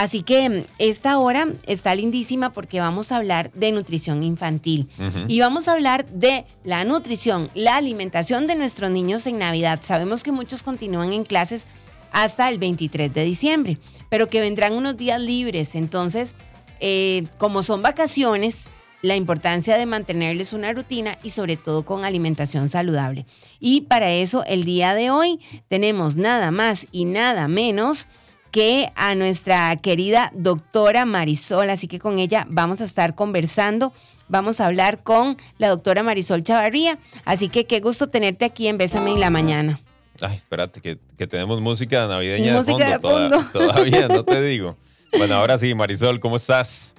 Así 0.00 0.22
que 0.22 0.64
esta 0.78 1.18
hora 1.18 1.46
está 1.66 1.94
lindísima 1.94 2.54
porque 2.54 2.80
vamos 2.80 3.12
a 3.12 3.16
hablar 3.16 3.52
de 3.52 3.70
nutrición 3.70 4.24
infantil 4.24 4.88
y 5.28 5.40
vamos 5.40 5.68
a 5.68 5.72
hablar 5.72 6.06
de 6.06 6.46
la 6.64 6.84
nutrición, 6.84 7.50
la 7.52 7.76
alimentación 7.76 8.46
de 8.46 8.56
nuestros 8.56 8.90
niños 8.90 9.26
en 9.26 9.38
Navidad. 9.38 9.80
Sabemos 9.82 10.22
que 10.22 10.32
muchos 10.32 10.62
continúan 10.62 11.12
en 11.12 11.24
clases 11.24 11.68
hasta 12.12 12.48
el 12.48 12.58
23 12.58 13.12
de 13.12 13.24
diciembre, 13.24 13.78
pero 14.08 14.30
que 14.30 14.40
vendrán 14.40 14.72
unos 14.72 14.96
días 14.96 15.20
libres. 15.20 15.74
Entonces, 15.74 16.34
eh, 16.80 17.26
como 17.36 17.62
son 17.62 17.82
vacaciones, 17.82 18.70
la 19.02 19.16
importancia 19.16 19.76
de 19.76 19.84
mantenerles 19.84 20.54
una 20.54 20.72
rutina 20.72 21.18
y 21.22 21.28
sobre 21.28 21.58
todo 21.58 21.84
con 21.84 22.06
alimentación 22.06 22.70
saludable. 22.70 23.26
Y 23.58 23.82
para 23.82 24.10
eso 24.10 24.44
el 24.46 24.64
día 24.64 24.94
de 24.94 25.10
hoy 25.10 25.40
tenemos 25.68 26.16
nada 26.16 26.50
más 26.50 26.86
y 26.90 27.04
nada 27.04 27.48
menos 27.48 28.08
que 28.50 28.92
a 28.96 29.14
nuestra 29.14 29.74
querida 29.76 30.30
doctora 30.34 31.04
Marisol, 31.04 31.70
así 31.70 31.88
que 31.88 31.98
con 31.98 32.18
ella 32.18 32.46
vamos 32.48 32.80
a 32.80 32.84
estar 32.84 33.14
conversando. 33.14 33.92
Vamos 34.28 34.60
a 34.60 34.66
hablar 34.66 35.02
con 35.02 35.36
la 35.58 35.68
doctora 35.68 36.02
Marisol 36.02 36.44
Chavarría. 36.44 36.98
Así 37.24 37.48
que 37.48 37.66
qué 37.66 37.80
gusto 37.80 38.08
tenerte 38.08 38.44
aquí 38.44 38.68
en 38.68 38.78
Bésame 38.78 39.10
en 39.10 39.20
la 39.20 39.30
mañana. 39.30 39.80
Ay, 40.20 40.36
espérate, 40.36 40.80
que, 40.80 41.26
tenemos 41.26 41.60
música 41.60 42.06
navideña 42.06 42.54
música 42.54 42.90
de 42.90 42.98
fondo. 43.00 43.44
todavía, 43.52 44.06
no 44.06 44.24
te 44.24 44.40
digo. 44.48 44.76
Bueno, 45.16 45.34
ahora 45.34 45.58
sí, 45.58 45.74
Marisol, 45.74 46.20
¿cómo 46.20 46.36
estás? 46.36 46.94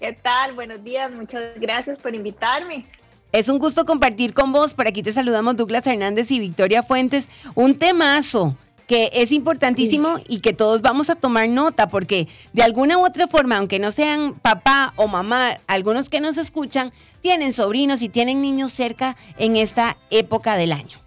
¿Qué 0.00 0.12
tal? 0.12 0.54
Buenos 0.54 0.82
días, 0.82 1.12
muchas 1.12 1.42
gracias 1.56 1.98
por 1.98 2.14
invitarme. 2.14 2.86
Es 3.32 3.48
un 3.48 3.58
gusto 3.58 3.84
compartir 3.84 4.34
con 4.34 4.50
vos. 4.50 4.74
Por 4.74 4.88
aquí 4.88 5.02
te 5.02 5.12
saludamos 5.12 5.56
Douglas 5.56 5.86
Hernández 5.86 6.30
y 6.32 6.40
Victoria 6.40 6.82
Fuentes. 6.82 7.28
Un 7.54 7.78
temazo 7.78 8.56
que 8.90 9.08
es 9.12 9.30
importantísimo 9.30 10.18
y 10.26 10.40
que 10.40 10.52
todos 10.52 10.82
vamos 10.82 11.10
a 11.10 11.14
tomar 11.14 11.48
nota 11.48 11.88
porque 11.88 12.26
de 12.52 12.64
alguna 12.64 12.98
u 12.98 13.06
otra 13.06 13.28
forma, 13.28 13.56
aunque 13.56 13.78
no 13.78 13.92
sean 13.92 14.34
papá 14.34 14.94
o 14.96 15.06
mamá, 15.06 15.58
algunos 15.68 16.10
que 16.10 16.20
nos 16.20 16.36
escuchan 16.38 16.92
tienen 17.22 17.52
sobrinos 17.52 18.02
y 18.02 18.08
tienen 18.08 18.42
niños 18.42 18.72
cerca 18.72 19.16
en 19.38 19.56
esta 19.56 19.96
época 20.10 20.56
del 20.56 20.72
año. 20.72 20.98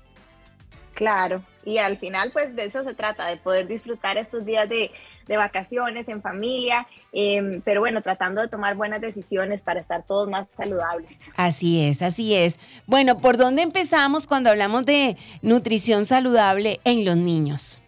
Claro, 0.94 1.44
y 1.66 1.78
al 1.78 1.97
final 1.97 2.31
pues 2.31 2.56
de 2.56 2.66
eso 2.66 2.83
se 2.83 2.94
trata, 2.94 3.28
de 3.28 3.38
poder 3.38 3.67
disfrutar 3.67 4.17
estos 4.17 4.45
días 4.45 4.67
de, 4.69 4.92
vacaciones 5.28 6.08
en 6.09 6.22
familia, 6.22 6.88
em, 7.11 7.61
pero 7.61 7.81
bueno, 7.81 8.02
tratando 8.02 8.42
de 8.42 8.47
tomar 8.47 8.75
buenas 8.75 9.02
decisiones 9.02 9.61
para 9.64 9.80
estar 9.80 10.03
todos 10.03 10.30
más 10.30 10.47
saludables. 10.56 11.17
Así 11.36 11.88
es, 11.88 12.02
así 12.02 12.36
es. 12.36 12.59
Bueno, 12.86 13.17
¿por 13.19 13.38
dónde 13.38 13.61
empezamos 13.61 14.28
cuando 14.28 14.50
hablamos 14.50 14.84
de 14.84 15.17
nutrición 15.41 16.06
saludable 16.06 16.80
en 16.84 17.06
los 17.06 17.17
niños? 17.17 17.81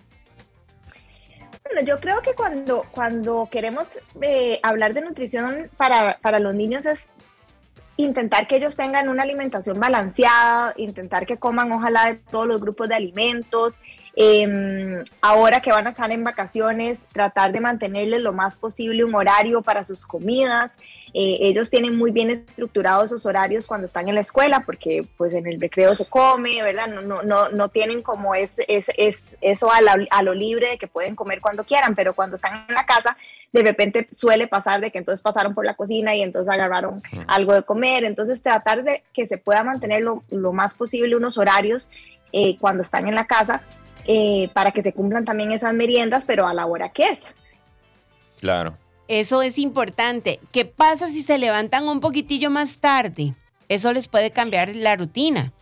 Bueno, 1.65 1.81
yo 1.85 1.99
creo 1.99 2.21
que 2.21 2.33
cuando, 2.33 2.83
cuando 2.91 3.47
queremos 3.51 3.87
eh, 4.21 4.59
hablar 4.63 4.93
de 4.93 5.01
nutrición 5.01 5.69
para, 5.77 6.19
para 6.21 6.39
los 6.39 6.55
niños 6.55 6.85
es 6.85 7.09
intentar 7.97 8.47
que 8.47 8.57
ellos 8.57 8.75
tengan 8.75 9.09
una 9.09 9.23
alimentación 9.23 9.79
balanceada, 9.79 10.73
intentar 10.77 11.25
que 11.25 11.38
coman 11.38 11.71
ojalá 11.71 12.05
de 12.05 12.15
todos 12.15 12.47
los 12.47 12.61
grupos 12.61 12.89
de 12.89 12.95
alimentos. 12.95 13.79
Em, 14.17 15.03
ahora 15.21 15.61
que 15.61 15.73
van 15.73 15.88
a 15.88 15.89
estar 15.89 16.09
en 16.09 16.23
vacaciones, 16.23 17.02
tratar 17.11 17.52
de 17.52 17.59
mantenerles 17.59 18.21
lo 18.21 18.31
más 18.31 18.55
posible 18.55 19.03
un 19.03 19.13
horario 19.13 19.61
para 19.61 19.83
sus 19.83 20.05
comidas. 20.05 20.71
Eh, 21.13 21.39
ellos 21.41 21.69
tienen 21.69 21.97
muy 21.97 22.11
bien 22.11 22.30
estructurados 22.30 23.05
esos 23.05 23.25
horarios 23.25 23.67
cuando 23.67 23.86
están 23.86 24.08
en 24.08 24.16
la 24.16 24.21
escuela, 24.21 24.61
porque 24.66 25.05
pues 25.17 25.33
en 25.33 25.47
el 25.47 25.59
recreo 25.59 25.93
se 25.95 26.05
come, 26.05 26.63
¿verdad? 26.63 26.88
No, 26.88 27.02
no, 27.02 27.23
no, 27.23 27.49
no 27.49 27.69
tienen 27.69 28.02
como 28.02 28.36
es, 28.36 28.55
es, 28.69 28.89
es 28.97 29.38
eso 29.41 29.69
a, 29.69 29.80
a 30.09 30.23
lo 30.23 30.33
libre 30.33 30.71
de 30.71 30.77
que 30.77 30.88
pueden 30.88 31.16
comer 31.16 31.41
cuando 31.41 31.66
quieran, 31.66 31.93
pero 31.93 32.13
cuando 32.13 32.36
están 32.36 32.66
en 32.69 32.75
la 32.75 32.86
casa 32.86 33.17
de 33.52 33.63
repente 33.63 34.08
suele 34.11 34.47
pasar 34.47 34.81
de 34.81 34.91
que 34.91 34.97
entonces 34.97 35.21
pasaron 35.21 35.53
por 35.53 35.66
la 35.66 35.75
cocina 35.75 36.13
y 36.13 36.21
entonces 36.21 36.53
agarraron 36.53 37.02
algo 37.27 37.53
de 37.53 37.63
comer. 37.63 38.03
Entonces 38.03 38.41
tratar 38.41 38.83
de 38.83 39.03
que 39.13 39.27
se 39.27 39.38
pueda 39.38 39.63
mantener 39.63 40.03
lo, 40.03 40.23
más 40.52 40.75
posible 40.75 41.15
unos 41.15 41.37
horarios 41.37 41.89
eh, 42.33 42.58
cuando 42.59 42.82
están 42.82 43.08
en 43.08 43.15
la 43.15 43.27
casa 43.27 43.61
eh, 44.08 44.49
para 44.54 44.71
que 44.71 44.82
se 44.82 44.93
cumplan 44.93 45.26
también 45.26 45.52
esas 45.52 45.73
meriendas, 45.73 46.26
pero 46.26 46.48
a 46.48 46.54
la 46.54 46.66
hora 46.66 46.89
que 46.89 47.10
es. 47.10 47.33
Claro. 48.39 48.77
Eso 49.08 49.42
es 49.42 49.58
importante. 49.58 50.39
¿Qué 50.52 50.66
pasa 50.66 51.08
si 51.08 51.21
se 51.21 51.38
levantan 51.38 51.88
un 51.88 51.99
poquitillo 51.99 52.49
más 52.49 52.80
tarde? 52.80 53.33
Eso 53.70 53.94
les 53.94 54.08
puede 54.08 54.32
cambiar 54.32 54.76
la 54.76 54.95
rutina 54.95 55.54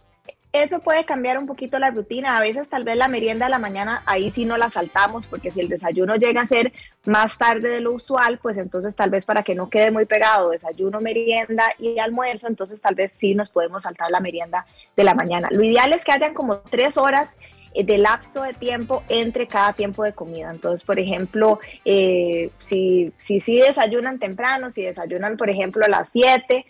eso 0.54 0.80
puede 0.82 1.04
cambiar 1.04 1.40
un 1.40 1.48
poquito 1.48 1.80
la 1.80 1.90
rutina. 1.90 2.38
A 2.38 2.40
veces 2.40 2.70
tal 2.70 2.84
vez 2.84 2.96
la 2.96 3.08
merienda 3.08 3.48
de 3.48 3.50
la 3.50 3.58
mañana 3.58 4.04
ahí 4.06 4.30
sí 4.30 4.46
no 4.46 4.56
la 4.56 4.70
saltamos 4.70 5.26
porque 5.26 5.52
si 5.52 5.60
el 5.60 5.68
desayuno 5.68 6.16
llega 6.16 6.42
a 6.42 6.46
ser 6.46 6.72
más 7.06 7.40
tarde 7.40 7.70
de 7.70 7.82
lo 7.82 7.92
usual, 7.92 8.38
pues 8.38 8.60
entonces 8.60 8.96
tal 8.96 9.10
vez 9.10 9.26
para 9.26 9.42
que 9.42 9.56
no 9.56 9.72
quede 9.72 9.90
muy 9.90 10.06
pegado 10.06 10.52
desayuno, 10.52 11.02
merienda 11.02 11.74
y 11.80 11.98
almuerzo, 11.98 12.48
entonces 12.48 12.84
tal 12.84 12.94
vez 12.94 13.12
sí 13.12 13.34
nos 13.34 13.50
podemos 13.50 13.84
saltar 13.84 14.12
la 14.12 14.20
merienda 14.20 14.68
de 14.96 15.04
la 15.04 15.16
mañana. 15.16 15.48
Lo 15.52 15.64
ideal 15.64 15.92
es 15.92 16.06
que 16.06 16.12
hayan 16.12 16.36
como 16.36 16.58
tres 16.58 16.98
horas 16.98 17.38
de 17.76 17.98
lapso 17.98 18.44
de 18.44 18.54
tiempo 18.54 19.04
entre 19.10 19.48
cada 19.48 19.74
tiempo 19.74 20.04
de 20.04 20.14
comida. 20.14 20.52
Entonces, 20.52 20.84
por 20.84 21.00
ejemplo, 21.00 21.60
eh, 21.86 22.52
si, 22.60 23.14
si, 23.18 23.60
desayunan 23.60 24.20
temprano, 24.20 24.70
si 24.72 24.84
desayunan, 24.84 25.38
por 25.38 25.50
ejemplo, 25.50 25.86
a 25.86 25.90
las 25.90 26.10
7, 26.10 26.66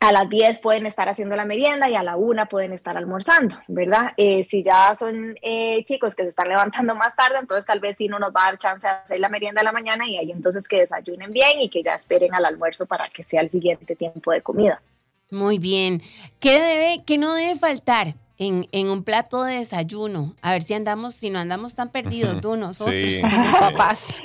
a 0.00 0.12
las 0.12 0.28
10 0.28 0.58
pueden 0.60 0.86
estar 0.86 1.08
haciendo 1.08 1.34
la 1.34 1.44
merienda 1.44 1.88
y 1.88 1.94
a 1.94 2.02
la 2.02 2.16
1 2.16 2.46
pueden 2.48 2.72
estar 2.72 2.96
almorzando, 2.96 3.56
¿verdad? 3.68 4.12
Eh, 4.16 4.44
si 4.44 4.62
ya 4.62 4.94
son 4.96 5.36
eh, 5.42 5.82
chicos 5.84 6.14
que 6.14 6.24
se 6.24 6.28
están 6.28 6.48
levantando 6.48 6.94
más 6.94 7.16
tarde, 7.16 7.38
entonces 7.40 7.64
tal 7.64 7.80
vez 7.80 7.96
sí 7.96 8.08
no 8.08 8.18
nos 8.18 8.30
va 8.30 8.42
a 8.42 8.50
dar 8.50 8.58
chance 8.58 8.86
de 8.86 8.92
hacer 8.92 9.20
la 9.20 9.28
merienda 9.28 9.62
a 9.62 9.64
la 9.64 9.72
mañana 9.72 10.06
y 10.06 10.16
ahí 10.16 10.30
entonces 10.30 10.68
que 10.68 10.80
desayunen 10.80 11.32
bien 11.32 11.60
y 11.60 11.70
que 11.70 11.82
ya 11.82 11.94
esperen 11.94 12.34
al 12.34 12.44
almuerzo 12.44 12.86
para 12.86 13.08
que 13.08 13.24
sea 13.24 13.40
el 13.40 13.50
siguiente 13.50 13.96
tiempo 13.96 14.30
de 14.32 14.42
comida. 14.42 14.82
Muy 15.30 15.58
bien. 15.58 16.02
¿Qué 16.38 16.60
debe, 16.60 17.02
qué 17.04 17.18
no 17.18 17.34
debe 17.34 17.58
faltar 17.58 18.14
en, 18.38 18.68
en, 18.72 18.88
un 18.88 19.04
plato 19.04 19.44
de 19.44 19.56
desayuno? 19.56 20.34
A 20.42 20.52
ver 20.52 20.62
si 20.62 20.74
andamos, 20.74 21.14
si 21.14 21.30
no 21.30 21.38
andamos 21.38 21.74
tan 21.74 21.90
perdidos 21.90 22.40
tú, 22.40 22.56
nosotros, 22.56 23.20
papás. 23.58 24.20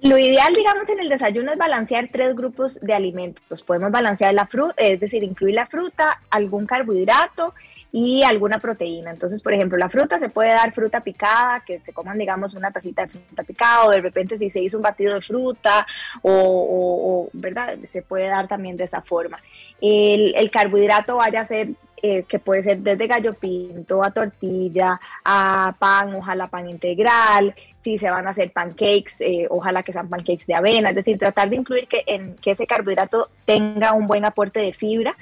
Lo 0.00 0.16
ideal, 0.16 0.54
digamos, 0.54 0.88
en 0.88 1.00
el 1.00 1.08
desayuno 1.08 1.50
es 1.50 1.58
balancear 1.58 2.08
tres 2.12 2.36
grupos 2.36 2.80
de 2.80 2.94
alimentos. 2.94 3.62
Podemos 3.64 3.90
balancear 3.90 4.32
la 4.32 4.46
fruta, 4.46 4.74
es 4.78 5.00
decir, 5.00 5.24
incluir 5.24 5.56
la 5.56 5.66
fruta, 5.66 6.22
algún 6.30 6.66
carbohidrato 6.66 7.52
y 7.90 8.22
alguna 8.22 8.60
proteína. 8.60 9.10
Entonces, 9.10 9.42
por 9.42 9.54
ejemplo, 9.54 9.76
la 9.76 9.88
fruta 9.88 10.20
se 10.20 10.28
puede 10.28 10.50
dar 10.50 10.72
fruta 10.72 11.00
picada, 11.00 11.64
que 11.66 11.82
se 11.82 11.92
coman, 11.92 12.16
digamos, 12.16 12.54
una 12.54 12.70
tacita 12.70 13.06
de 13.06 13.08
fruta 13.08 13.42
picada, 13.42 13.86
o 13.86 13.90
de 13.90 14.00
repente 14.00 14.38
si 14.38 14.50
se 14.50 14.60
hizo 14.60 14.76
un 14.76 14.84
batido 14.84 15.14
de 15.14 15.20
fruta, 15.20 15.84
o, 16.22 17.28
¿verdad? 17.32 17.76
Se 17.90 18.02
puede 18.02 18.28
dar 18.28 18.46
también 18.46 18.76
de 18.76 18.84
esa 18.84 19.02
forma. 19.02 19.40
El, 19.80 20.32
el 20.36 20.50
carbohidrato 20.52 21.16
vaya 21.16 21.40
a 21.40 21.46
ser 21.46 21.70
eh, 22.02 22.24
que 22.24 22.38
puede 22.38 22.62
ser 22.62 22.78
desde 22.78 23.06
gallo 23.06 23.34
pinto 23.34 24.02
a 24.02 24.10
tortilla, 24.10 25.00
a 25.24 25.74
pan, 25.78 26.14
ojalá 26.14 26.48
pan 26.48 26.68
integral, 26.68 27.54
si 27.82 27.98
se 27.98 28.10
van 28.10 28.26
a 28.26 28.30
hacer 28.30 28.52
pancakes, 28.52 29.20
eh, 29.20 29.46
ojalá 29.50 29.82
que 29.82 29.92
sean 29.92 30.08
pancakes 30.08 30.46
de 30.46 30.54
avena, 30.54 30.90
es 30.90 30.94
decir, 30.94 31.18
tratar 31.18 31.48
de 31.48 31.56
incluir 31.56 31.88
que, 31.88 32.02
en, 32.06 32.34
que 32.36 32.52
ese 32.52 32.66
carbohidrato 32.66 33.30
tenga 33.44 33.92
un 33.92 34.06
buen 34.06 34.24
aporte 34.24 34.60
de 34.60 34.72
fibra. 34.72 35.16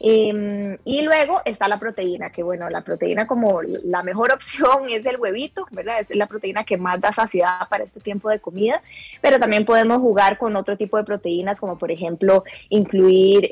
Em, 0.00 0.78
y 0.84 1.02
luego 1.02 1.42
está 1.44 1.66
la 1.66 1.80
proteína, 1.80 2.30
que 2.30 2.44
bueno, 2.44 2.70
la 2.70 2.82
proteína 2.82 3.26
como 3.26 3.62
la 3.62 4.02
mejor 4.04 4.32
opción 4.34 4.88
es 4.88 5.04
el 5.06 5.18
huevito, 5.18 5.66
¿verdad? 5.70 6.00
Es 6.00 6.16
la 6.16 6.26
proteína 6.26 6.64
que 6.64 6.76
más 6.76 7.00
da 7.00 7.12
saciedad 7.12 7.68
para 7.68 7.84
este 7.84 8.00
tiempo 8.00 8.30
de 8.30 8.40
comida, 8.40 8.82
pero 9.20 9.40
también 9.40 9.64
podemos 9.64 9.98
jugar 9.98 10.38
con 10.38 10.56
otro 10.56 10.76
tipo 10.76 10.96
de 10.96 11.04
proteínas, 11.04 11.60
como 11.60 11.78
por 11.78 11.90
ejemplo 11.90 12.44
incluir... 12.68 13.50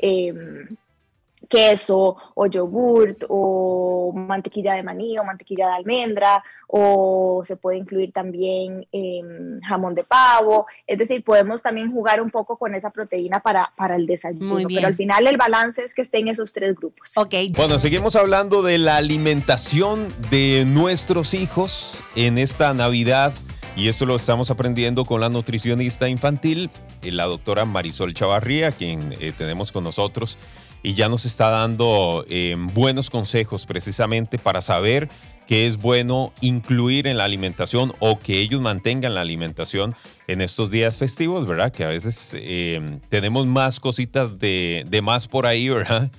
Queso 1.47 2.17
o 2.33 2.45
yogurt 2.47 3.23
o 3.29 4.11
mantequilla 4.13 4.73
de 4.73 4.83
maní 4.83 5.17
o 5.17 5.23
mantequilla 5.23 5.67
de 5.67 5.73
almendra 5.73 6.43
o 6.67 7.43
se 7.45 7.55
puede 7.55 7.77
incluir 7.77 8.11
también 8.11 8.85
em, 8.91 9.61
jamón 9.61 9.95
de 9.95 10.03
pavo, 10.03 10.67
es 10.85 10.97
decir, 10.97 11.23
podemos 11.23 11.63
también 11.63 11.91
jugar 11.91 12.21
un 12.21 12.29
poco 12.29 12.57
con 12.57 12.75
esa 12.75 12.89
proteína 12.89 13.39
para, 13.39 13.71
para 13.77 13.95
el 13.95 14.05
desayuno, 14.05 14.67
pero 14.67 14.87
al 14.87 14.95
final 14.95 15.27
el 15.27 15.37
balance 15.37 15.83
es 15.83 15.93
que 15.93 16.01
estén 16.01 16.27
esos 16.27 16.51
tres 16.51 16.75
grupos. 16.75 17.17
Ok. 17.17 17.33
Bueno, 17.55 17.79
seguimos 17.79 18.15
hablando 18.17 18.61
de 18.61 18.77
la 18.77 18.97
alimentación 18.97 20.13
de 20.29 20.65
nuestros 20.67 21.33
hijos 21.33 22.03
en 22.15 22.37
esta 22.37 22.73
Navidad. 22.73 23.33
Y 23.75 23.89
esto 23.89 24.07
lo 24.07 24.15
estamos 24.15 24.49
aprendiendo 24.49 25.05
con 25.05 25.21
la 25.21 25.29
nutricionista 25.29 26.09
infantil, 26.09 26.71
la 27.03 27.25
doctora 27.25 27.63
Marisol 27.63 28.15
Chavarría, 28.15 28.71
quien 28.71 29.13
eh, 29.19 29.33
tenemos 29.37 29.71
con 29.71 29.83
nosotros 29.83 30.39
y 30.83 30.93
ya 30.93 31.09
nos 31.09 31.25
está 31.25 31.49
dando 31.49 32.25
eh, 32.29 32.55
buenos 32.57 33.09
consejos 33.09 33.65
precisamente 33.65 34.37
para 34.37 34.61
saber 34.61 35.09
qué 35.47 35.65
es 35.65 35.81
bueno 35.81 36.33
incluir 36.41 37.07
en 37.07 37.17
la 37.17 37.23
alimentación 37.23 37.93
o 37.99 38.19
que 38.19 38.39
ellos 38.39 38.61
mantengan 38.61 39.15
la 39.15 39.21
alimentación 39.21 39.95
en 40.27 40.41
estos 40.41 40.69
días 40.69 40.97
festivos, 40.97 41.47
¿verdad? 41.47 41.71
Que 41.71 41.85
a 41.85 41.87
veces 41.87 42.31
eh, 42.35 42.99
tenemos 43.09 43.47
más 43.47 43.79
cositas 43.79 44.37
de, 44.39 44.85
más 45.01 45.27
por 45.27 45.45
ahí, 45.45 45.69
¿verdad? 45.69 46.11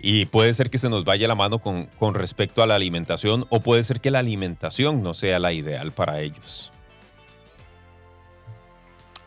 Y 0.00 0.26
puede 0.26 0.54
ser 0.54 0.70
que 0.70 0.78
se 0.78 0.88
nos 0.88 1.04
vaya 1.04 1.26
la 1.26 1.34
mano 1.34 1.58
con, 1.58 1.86
con 1.98 2.14
respecto 2.14 2.62
a 2.62 2.66
la 2.66 2.76
alimentación 2.76 3.44
o 3.50 3.60
puede 3.60 3.82
ser 3.82 4.00
que 4.00 4.10
la 4.10 4.20
alimentación 4.20 5.02
no 5.02 5.14
sea 5.14 5.38
la 5.40 5.52
ideal 5.52 5.90
para 5.92 6.20
ellos. 6.20 6.72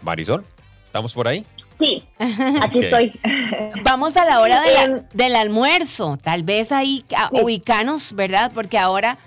Marisol, 0.01 0.45
¿estamos 0.85 1.13
por 1.13 1.27
ahí? 1.27 1.45
Sí, 1.79 2.03
aquí 2.61 2.83
estoy. 2.83 3.17
Vamos 3.83 4.17
a 4.17 4.25
la 4.25 4.41
hora 4.41 4.61
em, 4.83 5.01
del 5.13 5.35
almuerzo. 5.35 6.17
Tal 6.21 6.43
vez 6.43 6.73
ahí 6.73 7.05
ubicanos, 7.31 8.13
¿verdad? 8.13 8.51
Porque 8.53 8.77
ahora, 8.77 9.17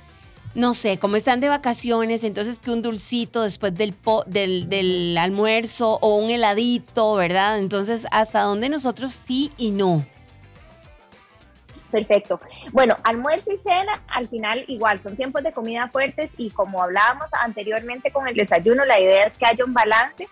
no 0.55 0.75
sé, 0.75 0.99
como 0.99 1.17
están 1.17 1.41
de 1.41 1.49
vacaciones, 1.49 2.25
entonces 2.25 2.61
que 2.61 2.71
un 2.71 2.83
dulcito 2.83 3.43
después 3.43 3.75
del, 3.75 3.95
del, 4.27 4.69
del 4.69 5.17
almuerzo 5.17 5.99
o 6.03 6.17
un 6.17 6.31
heladito, 6.31 7.15
¿verdad? 7.15 7.59
Entonces, 7.59 8.07
¿hasta 8.11 8.43
dónde 8.43 8.69
nosotros 8.69 9.13
sí 9.13 9.51
y 9.57 9.71
no? 9.71 10.05
Perfecto. 11.91 12.39
Bueno, 12.73 12.97
almuerzo 13.03 13.53
y 13.53 13.57
cena, 13.57 14.03
al 14.09 14.29
final 14.29 14.65
igual, 14.69 15.01
son 15.01 15.17
tiempos 15.17 15.43
de 15.43 15.53
comida 15.53 15.89
fuertes 15.89 16.31
y 16.37 16.51
como 16.51 16.83
hablábamos 16.83 17.33
anteriormente 17.35 18.11
con 18.11 18.29
el 18.29 18.35
desayuno, 18.35 18.85
la 18.85 18.99
idea 18.99 19.27
es 19.27 19.39
que 19.39 19.47
haya 19.47 19.65
un 19.65 19.75
balance 19.75 20.27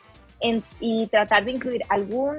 y 0.81 1.07
tratar 1.09 1.45
de 1.45 1.51
incluir 1.53 1.83
algún, 1.89 2.39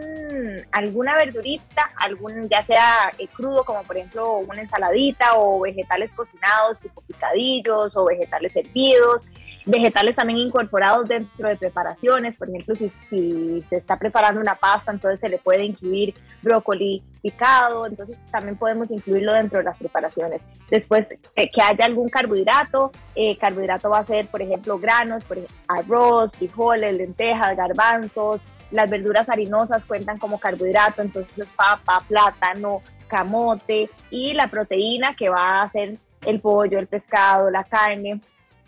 alguna 0.72 1.16
verdurita, 1.16 1.92
algún, 1.98 2.50
ya 2.50 2.64
sea 2.64 3.12
eh, 3.20 3.28
crudo, 3.28 3.64
como 3.64 3.84
por 3.84 3.98
ejemplo 3.98 4.38
una 4.38 4.62
ensaladita 4.62 5.34
o 5.36 5.62
vegetales 5.62 6.14
cocinados, 6.16 6.80
tipo 6.80 7.02
picadillos 7.02 7.96
o 7.96 8.06
vegetales 8.06 8.56
hervidos, 8.56 9.26
vegetales 9.66 10.16
también 10.16 10.40
incorporados 10.40 11.08
dentro 11.08 11.48
de 11.48 11.56
preparaciones, 11.56 12.38
por 12.38 12.50
ejemplo, 12.50 12.76
si, 12.76 12.90
si 13.10 13.64
se 13.70 13.78
está 13.78 14.00
preparando 14.00 14.42
una 14.42 14.56
pasta, 14.56 14.92
entonces 14.92 15.20
se 15.20 15.30
le 15.30 15.38
puede 15.38 15.64
incluir 15.64 16.16
brócoli 16.42 17.04
picado, 17.22 17.86
entonces 17.86 18.24
también 18.32 18.58
podemos 18.58 18.90
incluirlo 18.90 19.34
dentro 19.34 19.60
de 19.60 19.66
las 19.66 19.78
preparaciones. 19.78 20.42
Después, 20.70 21.12
eh, 21.36 21.52
que 21.52 21.62
haya 21.62 21.86
algún 21.86 22.10
carbohidrato, 22.10 22.92
eh, 23.16 23.38
carbohidrato 23.38 23.90
va 23.90 24.00
a 24.00 24.06
ser, 24.06 24.28
por 24.28 24.42
ejemplo, 24.42 24.80
granos, 24.80 25.24
por 25.24 25.38
ejemplo, 25.38 25.58
arroz, 25.68 26.32
frijoles, 26.34 26.94
lentejas, 26.94 27.56
garbanzos, 27.56 28.46
las 28.72 28.90
verduras 28.90 29.30
harinosas 29.30 29.86
cuentan 29.86 30.18
como 30.18 30.40
carbohidrato, 30.40 31.02
entonces 31.02 31.54
papa, 31.54 32.04
plátano, 32.08 32.82
camote 33.08 33.90
y 34.10 34.34
la 34.34 34.48
proteína 34.48 35.16
que 35.16 35.30
va 35.30 35.62
a 35.62 35.70
ser 35.70 35.98
el 36.26 36.40
pollo, 36.40 36.80
el 36.80 36.88
pescado, 36.88 37.52
la 37.52 37.66
carne. 37.66 38.22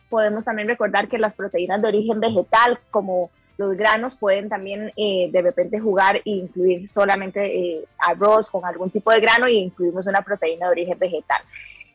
Podemos 0.09 0.45
también 0.45 0.67
recordar 0.67 1.07
que 1.07 1.17
las 1.17 1.33
proteínas 1.33 1.81
de 1.81 1.87
origen 1.87 2.19
vegetal, 2.19 2.79
como 2.91 3.31
los 3.57 3.77
granos, 3.77 4.15
pueden 4.15 4.49
también 4.49 4.91
eh, 4.97 5.29
de 5.31 5.41
repente 5.41 5.79
jugar 5.79 6.17
e 6.17 6.21
incluir 6.25 6.89
solamente 6.89 7.45
eh, 7.45 7.85
arroz 7.97 8.49
con 8.49 8.65
algún 8.65 8.89
tipo 8.89 9.11
de 9.11 9.21
grano 9.21 9.47
y 9.47 9.57
incluimos 9.57 10.05
una 10.05 10.21
proteína 10.21 10.65
de 10.65 10.71
origen 10.71 10.99
vegetal. 10.99 11.41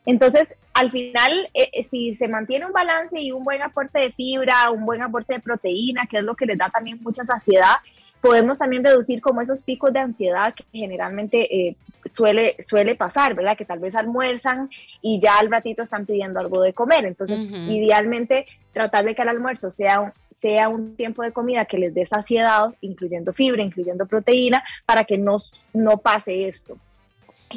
Entonces, 0.09 0.55
al 0.73 0.89
final, 0.89 1.31
eh, 1.53 1.69
eh, 1.71 1.83
si 1.83 2.15
se 2.15 2.27
mantiene 2.27 2.65
un 2.65 2.71
balance 2.71 3.21
y 3.21 3.31
un 3.31 3.43
buen 3.43 3.61
aporte 3.61 3.99
de 3.99 4.11
fibra, 4.11 4.71
un 4.71 4.83
buen 4.83 5.03
aporte 5.03 5.35
de 5.35 5.39
proteína, 5.39 6.07
que 6.09 6.17
es 6.17 6.23
lo 6.23 6.35
que 6.35 6.47
les 6.47 6.57
da 6.57 6.67
también 6.69 6.99
mucha 7.03 7.23
saciedad, 7.23 7.75
podemos 8.19 8.57
también 8.57 8.83
reducir 8.83 9.21
como 9.21 9.39
esos 9.39 9.61
picos 9.61 9.93
de 9.93 9.99
ansiedad 9.99 10.51
que 10.55 10.63
generalmente 10.71 11.55
eh, 11.55 11.75
suele, 12.05 12.55
suele 12.57 12.95
pasar, 12.95 13.35
¿verdad? 13.35 13.55
Que 13.55 13.65
tal 13.65 13.77
vez 13.77 13.95
almuerzan 13.95 14.71
y 14.99 15.19
ya 15.19 15.37
al 15.37 15.51
ratito 15.51 15.83
están 15.83 16.07
pidiendo 16.07 16.39
algo 16.39 16.63
de 16.63 16.73
comer. 16.73 17.05
Entonces, 17.05 17.47
idealmente, 17.67 18.47
tratar 18.73 19.05
de 19.05 19.13
que 19.13 19.21
el 19.21 19.29
almuerzo 19.29 19.69
sea 19.69 19.99
un, 19.99 20.11
sea 20.35 20.69
un 20.69 20.95
tiempo 20.95 21.21
de 21.21 21.31
comida 21.31 21.65
que 21.65 21.77
les 21.77 21.93
dé 21.93 22.07
saciedad, 22.07 22.73
incluyendo 22.81 23.31
fibra, 23.31 23.61
incluyendo 23.61 24.07
proteína, 24.07 24.63
para 24.87 25.03
que 25.03 25.19
no, 25.19 25.35
no 25.73 25.97
pase 25.97 26.47
esto. 26.47 26.79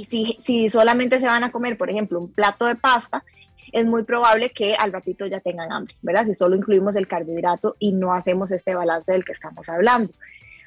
Si, 0.09 0.37
si 0.41 0.69
solamente 0.71 1.21
se 1.21 1.27
van 1.27 1.45
a 1.45 1.53
comer, 1.53 1.77
por 1.77 1.91
ejemplo, 1.91 2.19
un 2.19 2.33
plato 2.33 2.67
de 2.67 2.75
pasta, 2.75 3.25
es 3.73 3.87
muy 3.87 4.03
probable 4.05 4.51
que 4.51 4.75
al 4.75 4.93
ratito 4.93 5.27
ya 5.27 5.41
tengan 5.41 5.73
hambre, 5.73 5.95
¿verdad? 6.03 6.27
Si 6.27 6.35
solo 6.35 6.57
incluimos 6.57 6.95
el 6.97 7.09
carbohidrato 7.09 7.77
y 7.79 7.93
no 7.93 8.13
hacemos 8.13 8.53
este 8.53 8.75
balance 8.75 9.11
del 9.11 9.25
que 9.25 9.33
estamos 9.33 9.69
hablando. 9.69 10.13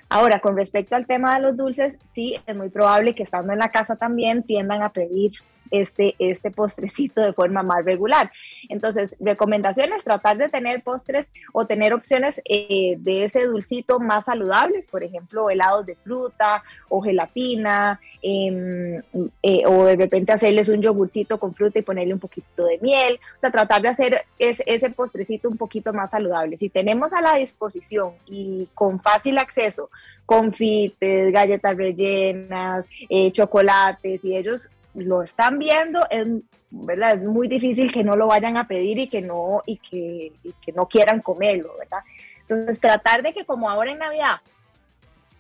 Ahora, 0.10 0.39
con 0.39 0.56
respecto 0.56 0.95
al 0.95 1.07
tema 1.07 1.36
de 1.36 1.42
los 1.42 1.57
dulces, 1.57 1.98
sí, 2.13 2.38
es 2.45 2.56
muy 2.56 2.69
probable 2.69 3.16
que 3.16 3.24
estando 3.24 3.54
en 3.54 3.60
la 3.60 3.72
casa 3.72 3.95
también 3.95 4.44
tiendan 4.44 4.83
a 4.83 4.89
pedir 4.89 5.33
este, 5.71 6.15
este 6.19 6.51
postrecito 6.51 7.21
de 7.21 7.33
forma 7.33 7.63
más 7.63 7.83
regular. 7.83 8.31
Entonces, 8.69 9.15
recomendaciones, 9.19 10.03
tratar 10.03 10.38
de 10.38 10.50
tener 10.50 10.83
postres 10.83 11.27
o 11.53 11.65
tener 11.65 11.94
opciones 11.94 12.41
eh, 12.45 12.95
de 13.00 13.23
ese 13.23 13.45
dulcito 13.45 14.00
más 14.00 14.25
saludables, 14.25 14.88
por 14.88 15.03
ejemplo, 15.03 15.50
helados 15.50 15.85
de 15.85 15.95
fruta 15.95 16.63
o 16.89 17.01
gelatina, 17.01 18.00
em, 18.21 19.01
eh, 19.44 19.63
o 19.65 19.85
de 19.85 19.95
repente 19.95 20.31
hacerles 20.31 20.69
un 20.69 20.81
yogurcito 20.81 21.39
con 21.39 21.53
fruta 21.53 21.79
y 21.79 21.83
ponerle 21.83 22.13
un 22.13 22.19
poquito 22.19 22.65
de 22.65 22.79
miel, 22.79 23.19
o 23.38 23.41
sea, 23.41 23.51
tratar 23.51 23.81
de 23.81 23.89
hacer 23.89 24.25
ese 24.38 24.89
postrecito 24.89 25.50
un 25.50 25.57
poquito 25.57 25.94
más 25.94 26.12
saludable. 26.12 26.57
Si 26.57 26.69
tenemos 26.69 27.13
a 27.13 27.21
la 27.21 27.35
disposición 27.35 28.13
y 28.25 28.67
con 28.73 29.00
fácil 29.00 29.38
acceso 29.38 29.89
confites, 30.25 31.31
galletas 31.31 31.77
rellenas, 31.77 32.85
eh, 33.09 33.31
chocolates, 33.31 34.23
y 34.25 34.35
ellos 34.35 34.69
lo 34.95 35.21
están 35.21 35.59
viendo, 35.59 36.06
es, 36.09 36.27
¿verdad? 36.71 37.15
es 37.15 37.24
muy 37.24 37.47
difícil 37.47 37.92
que 37.92 38.03
no 38.03 38.15
lo 38.15 38.27
vayan 38.27 38.57
a 38.57 38.68
pedir 38.68 38.97
y 39.00 39.07
que 39.07 39.21
no, 39.21 39.62
y 39.65 39.77
que, 39.77 40.31
que 40.63 40.71
no 40.71 40.88
quieran 40.88 41.21
comerlo, 41.21 41.74
¿verdad? 41.77 42.00
Entonces, 42.42 42.80
tratar 42.80 43.24
de 43.24 43.33
que 43.33 43.45
como 43.45 43.69
ahora 43.69 43.92
en 43.92 44.00
Navidad 44.00 44.38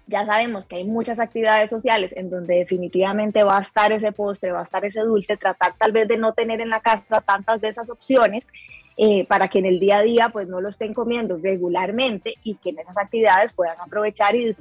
ya 0.07 0.25
sabemos 0.25 0.67
que 0.67 0.75
hay 0.75 0.83
muchas 0.83 1.19
actividades 1.19 1.69
sociales 1.69 2.13
en 2.15 2.29
donde 2.29 2.55
definitivamente 2.55 3.43
va 3.43 3.57
a 3.57 3.61
estar 3.61 3.91
ese 3.91 4.11
postre, 4.11 4.51
va 4.51 4.59
a 4.59 4.63
estar 4.63 4.85
ese 4.85 5.01
dulce, 5.01 5.37
tratar 5.37 5.75
tal 5.77 5.91
vez 5.91 6.07
de 6.07 6.17
no 6.17 6.33
tener 6.33 6.61
en 6.61 6.69
la 6.69 6.79
casa 6.79 7.21
tantas 7.21 7.59
de 7.61 7.69
esas 7.69 7.89
opciones 7.89 8.47
eh, 8.97 9.25
para 9.25 9.47
que 9.47 9.59
en 9.59 9.65
el 9.65 9.79
día 9.79 9.97
a 9.97 10.03
día 10.03 10.29
pues 10.29 10.47
no 10.47 10.61
lo 10.61 10.69
estén 10.69 10.93
comiendo 10.93 11.37
regularmente 11.37 12.35
y 12.43 12.55
que 12.55 12.69
en 12.69 12.79
esas 12.79 12.97
actividades 12.97 13.51
puedan 13.51 13.79
aprovechar 13.81 14.35
y 14.35 14.55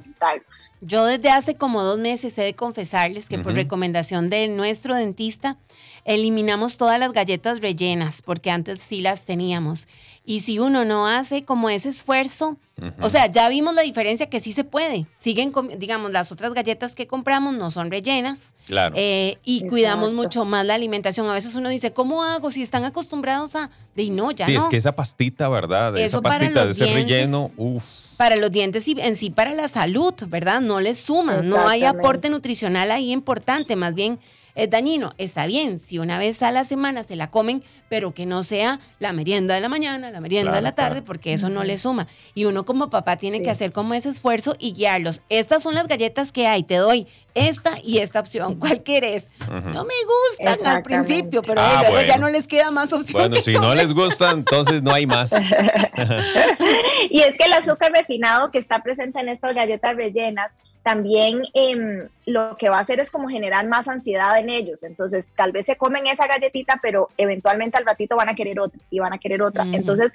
Yo 0.81 1.05
desde 1.05 1.29
hace 1.29 1.55
como 1.55 1.83
dos 1.83 1.99
meses 1.99 2.37
he 2.37 2.43
de 2.43 2.53
confesarles 2.55 3.27
que 3.27 3.39
por 3.39 3.53
recomendación 3.53 4.29
de 4.29 4.47
nuestro 4.47 4.95
dentista 4.95 5.57
eliminamos 6.05 6.77
todas 6.77 6.99
las 6.99 7.11
galletas 7.13 7.61
rellenas 7.61 8.21
porque 8.21 8.51
antes 8.51 8.81
sí 8.81 9.01
las 9.01 9.25
teníamos. 9.25 9.87
Y 10.23 10.41
si 10.41 10.59
uno 10.59 10.85
no 10.85 11.07
hace 11.07 11.43
como 11.43 11.69
ese 11.69 11.89
esfuerzo, 11.89 12.57
o 12.99 13.09
sea, 13.09 13.31
ya 13.31 13.47
vimos 13.49 13.73
la 13.73 13.81
diferencia 13.81 14.27
que 14.27 14.39
sí 14.39 14.51
se 14.51 14.63
puede. 14.63 15.07
Siguen, 15.17 15.53
digamos, 15.77 16.11
las 16.11 16.31
otras 16.31 16.53
galletas 16.53 16.93
que 16.95 17.07
compramos 17.07 17.53
no 17.53 17.71
son 17.71 17.89
rellenas. 17.89 18.53
Claro. 18.65 18.95
Eh, 18.97 19.37
y 19.43 19.67
cuidamos 19.67 20.13
mucho 20.13 20.45
más 20.45 20.65
la 20.65 20.75
alimentación. 20.75 21.27
A 21.27 21.33
veces 21.33 21.55
uno 21.55 21.69
dice, 21.69 21.93
¿cómo 21.93 22.23
hago? 22.23 22.51
Si 22.51 22.61
están 22.61 22.85
acostumbrados 22.85 23.55
a... 23.55 23.69
De 23.95 24.09
no, 24.09 24.31
ya 24.31 24.45
sí, 24.45 24.55
es 24.55 24.65
que 24.65 24.77
esa 24.77 24.93
pastita, 24.93 25.47
¿verdad? 25.47 25.97
esa 25.97 26.21
pastita 26.21 26.65
de 26.65 26.71
ese 26.71 26.85
relleno, 26.85 27.49
uff 27.55 27.85
para 28.17 28.35
los 28.35 28.51
dientes 28.51 28.87
y 28.87 28.95
en 28.99 29.15
sí 29.15 29.29
para 29.29 29.53
la 29.53 29.67
salud, 29.67 30.13
¿verdad? 30.27 30.61
No 30.61 30.79
les 30.79 30.99
suma, 30.99 31.41
no 31.41 31.67
hay 31.67 31.83
aporte 31.83 32.29
nutricional 32.29 32.91
ahí 32.91 33.11
importante, 33.11 33.75
más 33.75 33.93
bien 33.93 34.19
es 34.55 34.69
dañino. 34.69 35.13
Está 35.17 35.45
bien, 35.45 35.79
si 35.79 35.99
una 35.99 36.17
vez 36.17 36.41
a 36.41 36.51
la 36.51 36.63
semana 36.63 37.03
se 37.03 37.15
la 37.15 37.29
comen, 37.29 37.63
pero 37.89 38.13
que 38.13 38.25
no 38.25 38.41
sea 38.43 38.79
la 38.99 39.13
merienda 39.13 39.53
de 39.53 39.61
la 39.61 39.69
mañana, 39.69 40.09
la 40.11 40.21
merienda 40.21 40.53
de 40.53 40.61
la 40.61 40.73
tarde, 40.73 41.01
porque 41.01 41.33
eso 41.33 41.49
no 41.49 41.63
le 41.63 41.77
suma. 41.77 42.07
Y 42.33 42.45
uno 42.45 42.65
como 42.65 42.89
papá 42.89 43.17
tiene 43.17 43.41
que 43.41 43.49
hacer 43.49 43.71
como 43.71 43.93
ese 43.93 44.09
esfuerzo 44.09 44.55
y 44.57 44.73
guiarlos. 44.73 45.21
Estas 45.29 45.61
son 45.61 45.75
las 45.75 45.87
galletas 45.87 46.31
que 46.31 46.47
hay, 46.47 46.63
te 46.63 46.77
doy 46.77 47.07
esta 47.35 47.77
y 47.83 47.99
esta 47.99 48.21
opción. 48.21 48.55
¿Cuál 48.55 48.81
quieres? 48.81 49.29
No 49.49 49.83
me 49.83 49.93
gustan 50.39 50.65
al 50.65 50.83
principio, 50.83 51.41
pero 51.41 51.61
ah, 51.61 51.83
ya 52.07 52.17
no 52.17 52.29
les 52.29 52.47
queda 52.47 52.71
más 52.71 52.93
opciones. 52.93 53.29
Bueno, 53.29 53.43
si 53.43 53.53
no 53.53 53.75
les 53.75 53.93
gustan, 53.93 54.39
entonces 54.39 54.81
no 54.81 54.93
hay 54.93 55.05
más. 55.05 55.31
y 57.09 57.19
es 57.19 57.35
que 57.37 57.45
el 57.45 57.53
azúcar 57.53 57.91
refinado 57.91 58.51
que 58.51 58.57
está 58.57 58.81
presente 58.81 59.19
en 59.19 59.29
estas 59.29 59.53
galletas 59.53 59.95
rellenas 59.95 60.51
también 60.85 61.41
em, 61.55 62.07
lo 62.27 62.57
que 62.57 62.69
va 62.69 62.77
a 62.77 62.81
hacer 62.81 62.99
es 62.99 63.09
como 63.09 63.27
generar 63.27 63.67
más 63.67 63.87
ansiedad 63.87 64.37
en 64.37 64.51
ellos. 64.51 64.83
Entonces, 64.83 65.31
tal 65.35 65.51
vez 65.51 65.65
se 65.65 65.77
comen 65.77 66.05
esa 66.05 66.27
galletita, 66.27 66.79
pero 66.79 67.09
eventualmente 67.17 67.79
al 67.79 67.85
ratito 67.85 68.15
van 68.15 68.29
a 68.29 68.35
querer 68.35 68.59
otra 68.59 68.79
y 68.91 68.99
van 68.99 69.11
a 69.11 69.17
querer 69.17 69.41
otra. 69.41 69.65
Entonces, 69.71 70.11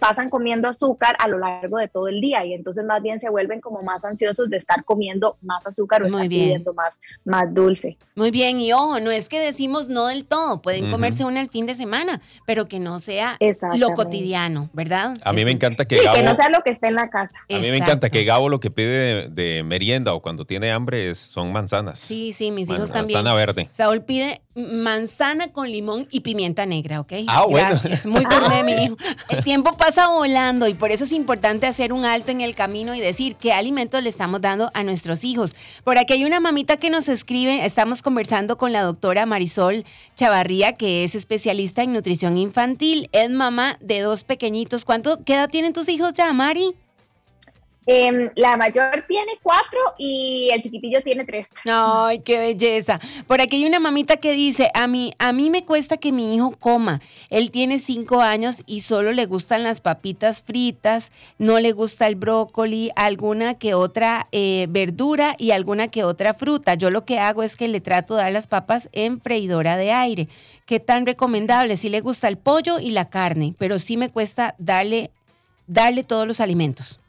pasan 0.00 0.30
comiendo 0.30 0.68
azúcar 0.68 1.14
a 1.20 1.28
lo 1.28 1.38
largo 1.38 1.78
de 1.78 1.86
todo 1.86 2.08
el 2.08 2.20
día 2.20 2.44
y 2.44 2.54
entonces 2.54 2.84
más 2.84 3.02
bien 3.02 3.20
se 3.20 3.28
vuelven 3.30 3.60
como 3.60 3.82
más 3.82 4.04
ansiosos 4.04 4.50
de 4.50 4.56
estar 4.56 4.84
comiendo 4.84 5.36
más 5.42 5.64
azúcar 5.64 6.02
o 6.02 6.06
estar 6.06 6.28
pidiendo 6.28 6.74
más, 6.74 6.98
más 7.24 7.54
dulce. 7.54 7.96
Muy 8.16 8.32
bien, 8.32 8.60
y 8.60 8.72
ojo, 8.72 8.98
no 8.98 9.12
es 9.12 9.28
que 9.28 9.38
decimos 9.38 9.88
no 9.88 10.08
del 10.08 10.24
todo, 10.24 10.60
pueden 10.60 10.90
comerse 10.90 11.24
una 11.24 11.40
el 11.40 11.50
fin 11.50 11.66
de 11.66 11.74
semana, 11.74 12.20
pero 12.46 12.66
que 12.66 12.80
no 12.80 12.98
sea 12.98 13.38
lo 13.76 13.90
cotidiano, 13.90 14.70
¿verdad? 14.72 15.16
A 15.22 15.32
mí 15.32 15.44
me 15.44 15.52
encanta 15.52 15.84
que 15.86 15.98
que 15.98 16.22
no 16.24 16.34
sea 16.34 16.48
lo 16.48 16.62
que 16.64 16.70
esté 16.70 16.88
en 16.88 16.96
la 16.96 17.10
casa. 17.10 17.38
A 17.48 17.58
mí 17.58 17.70
me 17.70 17.76
encanta 17.76 18.10
que 18.10 18.24
Gabo 18.24 18.48
lo 18.48 18.58
que 18.58 18.72
pide 18.72 19.28
de 19.28 19.67
merienda 19.68 20.12
o 20.14 20.20
cuando 20.20 20.44
tiene 20.44 20.72
hambre 20.72 21.10
es, 21.10 21.18
son 21.18 21.52
manzanas. 21.52 22.00
Sí, 22.00 22.32
sí, 22.32 22.50
mis 22.50 22.68
hijos 22.68 22.90
también. 22.90 23.18
Manzana 23.18 23.34
verde. 23.34 23.68
Saúl 23.72 24.02
pide 24.02 24.40
manzana 24.58 25.48
con 25.52 25.70
limón 25.70 26.08
y 26.10 26.20
pimienta 26.20 26.66
negra, 26.66 27.00
¿ok? 27.00 27.12
Ah, 27.28 27.44
bueno. 27.48 27.68
Gracias, 27.68 28.06
muy 28.06 28.24
gourmet, 28.30 28.64
mi 28.64 28.72
hijo. 28.84 28.96
El 29.28 29.44
tiempo 29.44 29.76
pasa 29.76 30.08
volando 30.08 30.66
y 30.66 30.74
por 30.74 30.90
eso 30.90 31.04
es 31.04 31.12
importante 31.12 31.66
hacer 31.66 31.92
un 31.92 32.04
alto 32.04 32.32
en 32.32 32.40
el 32.40 32.54
camino 32.54 32.94
y 32.94 33.00
decir 33.00 33.36
qué 33.36 33.52
alimentos 33.52 34.02
le 34.02 34.08
estamos 34.08 34.40
dando 34.40 34.70
a 34.74 34.82
nuestros 34.82 35.24
hijos. 35.24 35.54
Por 35.84 35.98
aquí 35.98 36.14
hay 36.14 36.24
una 36.24 36.40
mamita 36.40 36.76
que 36.76 36.90
nos 36.90 37.08
escribe, 37.08 37.64
estamos 37.64 38.02
conversando 38.02 38.58
con 38.58 38.72
la 38.72 38.82
doctora 38.82 39.26
Marisol 39.26 39.84
Chavarría, 40.16 40.72
que 40.76 41.04
es 41.04 41.14
especialista 41.14 41.82
en 41.82 41.92
nutrición 41.92 42.38
infantil, 42.38 43.08
es 43.12 43.30
mamá 43.30 43.78
de 43.80 44.00
dos 44.00 44.24
pequeñitos. 44.24 44.84
¿Cuánto, 44.84 45.24
qué 45.24 45.34
edad 45.34 45.48
tienen 45.48 45.72
tus 45.72 45.88
hijos 45.88 46.14
ya, 46.14 46.32
Mari? 46.32 46.74
Em, 47.90 48.28
la 48.36 48.58
mayor 48.58 49.06
tiene 49.08 49.38
cuatro 49.42 49.78
y 49.96 50.50
el 50.52 50.60
chiquitillo 50.60 51.00
tiene 51.02 51.24
tres. 51.24 51.48
Ay, 51.66 52.18
qué 52.18 52.38
belleza. 52.38 53.00
Por 53.26 53.40
aquí 53.40 53.56
hay 53.56 53.64
una 53.64 53.80
mamita 53.80 54.18
que 54.18 54.32
dice, 54.32 54.70
a 54.74 54.86
mí, 54.86 55.14
a 55.18 55.32
mí 55.32 55.48
me 55.48 55.64
cuesta 55.64 55.96
que 55.96 56.12
mi 56.12 56.34
hijo 56.34 56.54
coma. 56.60 57.00
Él 57.30 57.50
tiene 57.50 57.78
cinco 57.78 58.20
años 58.20 58.62
y 58.66 58.80
solo 58.80 59.12
le 59.12 59.24
gustan 59.24 59.62
las 59.62 59.80
papitas 59.80 60.42
fritas, 60.42 61.12
no 61.38 61.60
le 61.60 61.72
gusta 61.72 62.06
el 62.08 62.16
brócoli, 62.16 62.90
alguna 62.94 63.54
que 63.54 63.72
otra 63.72 64.28
eh, 64.32 64.66
verdura 64.68 65.34
y 65.38 65.52
alguna 65.52 65.88
que 65.88 66.04
otra 66.04 66.34
fruta. 66.34 66.74
Yo 66.74 66.90
lo 66.90 67.06
que 67.06 67.18
hago 67.18 67.42
es 67.42 67.56
que 67.56 67.68
le 67.68 67.80
trato 67.80 68.16
de 68.16 68.22
dar 68.24 68.32
las 68.32 68.48
papas 68.48 68.90
en 68.92 69.18
freidora 69.18 69.78
de 69.78 69.92
aire. 69.92 70.28
¿Qué 70.66 70.78
tan 70.78 71.06
recomendable? 71.06 71.78
Si 71.78 71.88
le 71.88 72.02
gusta 72.02 72.28
el 72.28 72.36
pollo 72.36 72.80
y 72.80 72.90
la 72.90 73.08
carne, 73.08 73.54
pero 73.56 73.78
sí 73.78 73.96
me 73.96 74.10
cuesta 74.10 74.56
darle, 74.58 75.10
darle 75.66 76.04
todos 76.04 76.26
los 76.26 76.42
alimentos. 76.42 77.00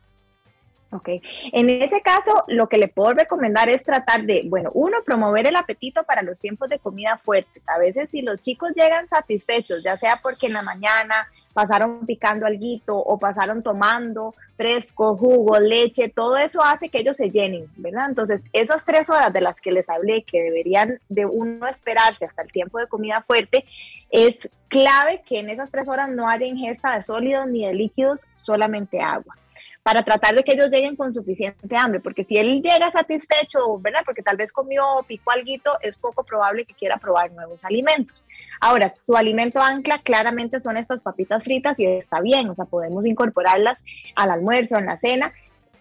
Ok, 0.91 1.07
en 1.51 1.69
ese 1.69 2.01
caso 2.01 2.43
lo 2.47 2.67
que 2.67 2.79
le 2.79 2.87
puedo 2.87 3.11
recomendar 3.11 3.69
es 3.69 3.83
tratar 3.83 4.23
de, 4.23 4.41
bueno, 4.45 4.71
uno, 4.73 4.97
promover 5.05 5.45
el 5.45 5.55
apetito 5.55 6.03
para 6.03 6.23
los 6.23 6.39
tiempos 6.39 6.67
de 6.67 6.79
comida 6.79 7.19
fuertes. 7.23 7.61
A 7.69 7.77
veces 7.77 8.09
si 8.09 8.23
los 8.23 8.39
chicos 8.39 8.71
llegan 8.75 9.07
satisfechos, 9.07 9.83
ya 9.83 9.97
sea 9.97 10.19
porque 10.23 10.47
en 10.47 10.53
la 10.53 10.63
mañana 10.63 11.27
pasaron 11.53 12.07
picando 12.07 12.47
alguito 12.47 12.97
o 12.97 13.19
pasaron 13.19 13.61
tomando 13.61 14.33
fresco, 14.57 15.15
jugo, 15.15 15.59
leche, 15.59 16.09
todo 16.09 16.37
eso 16.37 16.63
hace 16.63 16.89
que 16.89 16.99
ellos 16.99 17.17
se 17.17 17.29
llenen, 17.29 17.67
¿verdad? 17.77 18.09
Entonces, 18.09 18.41
esas 18.51 18.83
tres 18.83 19.11
horas 19.11 19.31
de 19.31 19.41
las 19.41 19.61
que 19.61 19.71
les 19.71 19.89
hablé, 19.89 20.23
que 20.23 20.41
deberían 20.41 20.99
de 21.07 21.25
uno 21.25 21.67
esperarse 21.67 22.25
hasta 22.25 22.41
el 22.41 22.51
tiempo 22.51 22.79
de 22.79 22.87
comida 22.87 23.23
fuerte, 23.27 23.65
es 24.09 24.49
clave 24.69 25.21
que 25.23 25.37
en 25.37 25.49
esas 25.49 25.69
tres 25.69 25.87
horas 25.87 26.09
no 26.09 26.27
haya 26.27 26.47
ingesta 26.47 26.95
de 26.95 27.03
sólidos 27.03 27.47
ni 27.47 27.65
de 27.65 27.73
líquidos, 27.73 28.27
solamente 28.37 29.01
agua 29.01 29.35
para 29.83 30.03
tratar 30.03 30.35
de 30.35 30.43
que 30.43 30.53
ellos 30.53 30.69
lleguen 30.69 30.95
con 30.95 31.13
suficiente 31.13 31.75
hambre, 31.75 31.99
porque 31.99 32.23
si 32.23 32.37
él 32.37 32.61
llega 32.61 32.91
satisfecho, 32.91 33.79
¿verdad? 33.79 34.01
Porque 34.05 34.21
tal 34.21 34.37
vez 34.37 34.51
comió, 34.51 34.83
picó 35.07 35.31
algo, 35.31 35.49
es 35.81 35.97
poco 35.97 36.23
probable 36.23 36.65
que 36.65 36.73
quiera 36.73 36.97
probar 36.97 37.31
nuevos 37.31 37.63
alimentos. 37.65 38.27
Ahora, 38.59 38.93
su 39.01 39.15
alimento 39.15 39.61
ancla 39.61 39.99
claramente 39.99 40.59
son 40.59 40.77
estas 40.77 41.01
papitas 41.01 41.43
fritas 41.43 41.79
y 41.79 41.85
está 41.85 42.19
bien, 42.19 42.49
o 42.49 42.55
sea, 42.55 42.65
podemos 42.65 43.05
incorporarlas 43.05 43.83
al 44.15 44.31
almuerzo, 44.31 44.77
en 44.77 44.85
la 44.85 44.97
cena, 44.97 45.33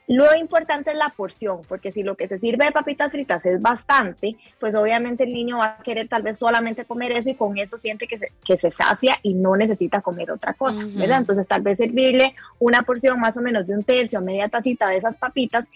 lo 0.08 0.34
importante 0.34 0.90
es 0.90 0.96
la 0.96 1.10
porción, 1.10 1.60
porque 1.68 1.92
si 1.92 2.02
lo 2.02 2.16
que 2.16 2.28
se 2.28 2.38
sirve 2.38 2.64
de 2.64 2.72
papitas 2.72 3.12
fritas 3.12 3.44
es 3.44 3.60
bastante, 3.60 4.36
pues 4.58 4.74
obviamente 4.74 5.24
el 5.24 5.34
niño 5.34 5.58
va 5.58 5.76
a 5.78 5.82
querer 5.82 6.08
tal 6.08 6.22
vez 6.22 6.38
solamente 6.38 6.86
comer 6.86 7.12
eso 7.12 7.28
y 7.28 7.34
con 7.34 7.58
eso 7.58 7.76
siente 7.76 8.06
que 8.06 8.16
se, 8.16 8.32
que 8.42 8.56
se 8.56 8.70
sacia 8.70 9.18
y 9.22 9.34
no 9.34 9.54
necesita 9.54 10.00
comer 10.00 10.30
otra 10.30 10.54
cosa, 10.54 10.86
¿verdad? 10.94 11.18
Entonces 11.18 11.46
tal 11.46 11.60
vez 11.60 11.76
servirle 11.76 12.34
una 12.58 12.84
porción 12.84 13.20
más 13.20 13.36
o 13.36 13.42
menos 13.42 13.66
de 13.66 13.76
un 13.76 13.84
tercio, 13.84 14.22
media 14.22 14.48
tacita 14.48 14.88
de 14.88 14.96
esas 14.96 15.18
papitas, 15.18 15.66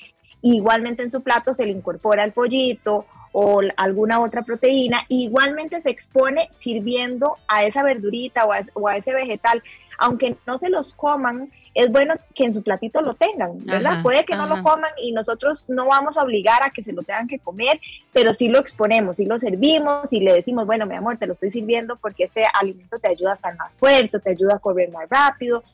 igualmente 0.41 1.03
en 1.03 1.13
su 1.13 1.21
plato 1.21 1.53
se 1.53 1.67
le 1.67 1.73
incorpora 1.73 2.25
el 2.25 2.33
pollito 2.33 3.05
o 3.33 3.61
alguna 3.77 4.21
otra 4.21 4.43
proteína, 4.43 5.05
igualmente 5.09 5.79
se 5.83 5.91
expone 5.91 6.49
sirviendo 6.51 7.37
a 7.49 7.65
esa 7.65 7.83
verdurita 7.83 8.47
o 8.47 8.89
a 8.89 8.97
ese 8.97 9.13
vegetal, 9.13 9.63
aunque 9.99 10.37
no 10.47 10.57
se 10.57 10.71
los 10.71 10.95
coman 10.95 11.51
es 11.75 11.91
bueno 11.91 12.15
que 12.35 12.45
en 12.45 12.55
su 12.55 12.63
platito 12.63 13.01
lo 13.01 13.15
tengan, 13.15 13.65
¿verdad? 13.65 14.03
Puede 14.03 14.25
que 14.25 14.37
no 14.37 14.47
lo 14.47 14.63
coman 14.63 14.91
y 15.01 15.13
nosotros 15.13 15.69
no 15.69 15.87
vamos 15.87 16.19
a 16.19 16.23
obligar 16.23 16.63
a 16.63 16.71
que 16.71 16.83
se 16.83 16.93
lo 16.93 17.03
tengan 17.03 17.29
que 17.29 17.39
comer, 17.39 17.81
pero 18.13 18.35
sí 18.35 18.49
lo 18.49 18.59
exponemos, 18.59 19.17
sí 19.17 19.25
lo 19.25 19.39
servimos 19.39 20.13
y 20.13 20.21
le 20.21 20.35
decimos, 20.35 20.67
bueno, 20.67 20.87
mi 20.87 20.95
amor, 20.95 21.17
te 21.17 21.27
lo 21.27 21.33
estoy 21.33 21.51
sirviendo 21.51 21.97
porque 21.97 22.25
este 22.25 22.45
alimento 22.61 22.99
te 22.99 23.09
ayuda 23.09 23.31
a 23.31 23.35
estar 23.35 23.57
más 23.57 23.79
fuerte, 23.79 24.19
te 24.19 24.31
ayuda 24.31 24.57
a 24.57 24.59
correr 24.59 24.91
más 24.91 25.09
rápido. 25.09 25.65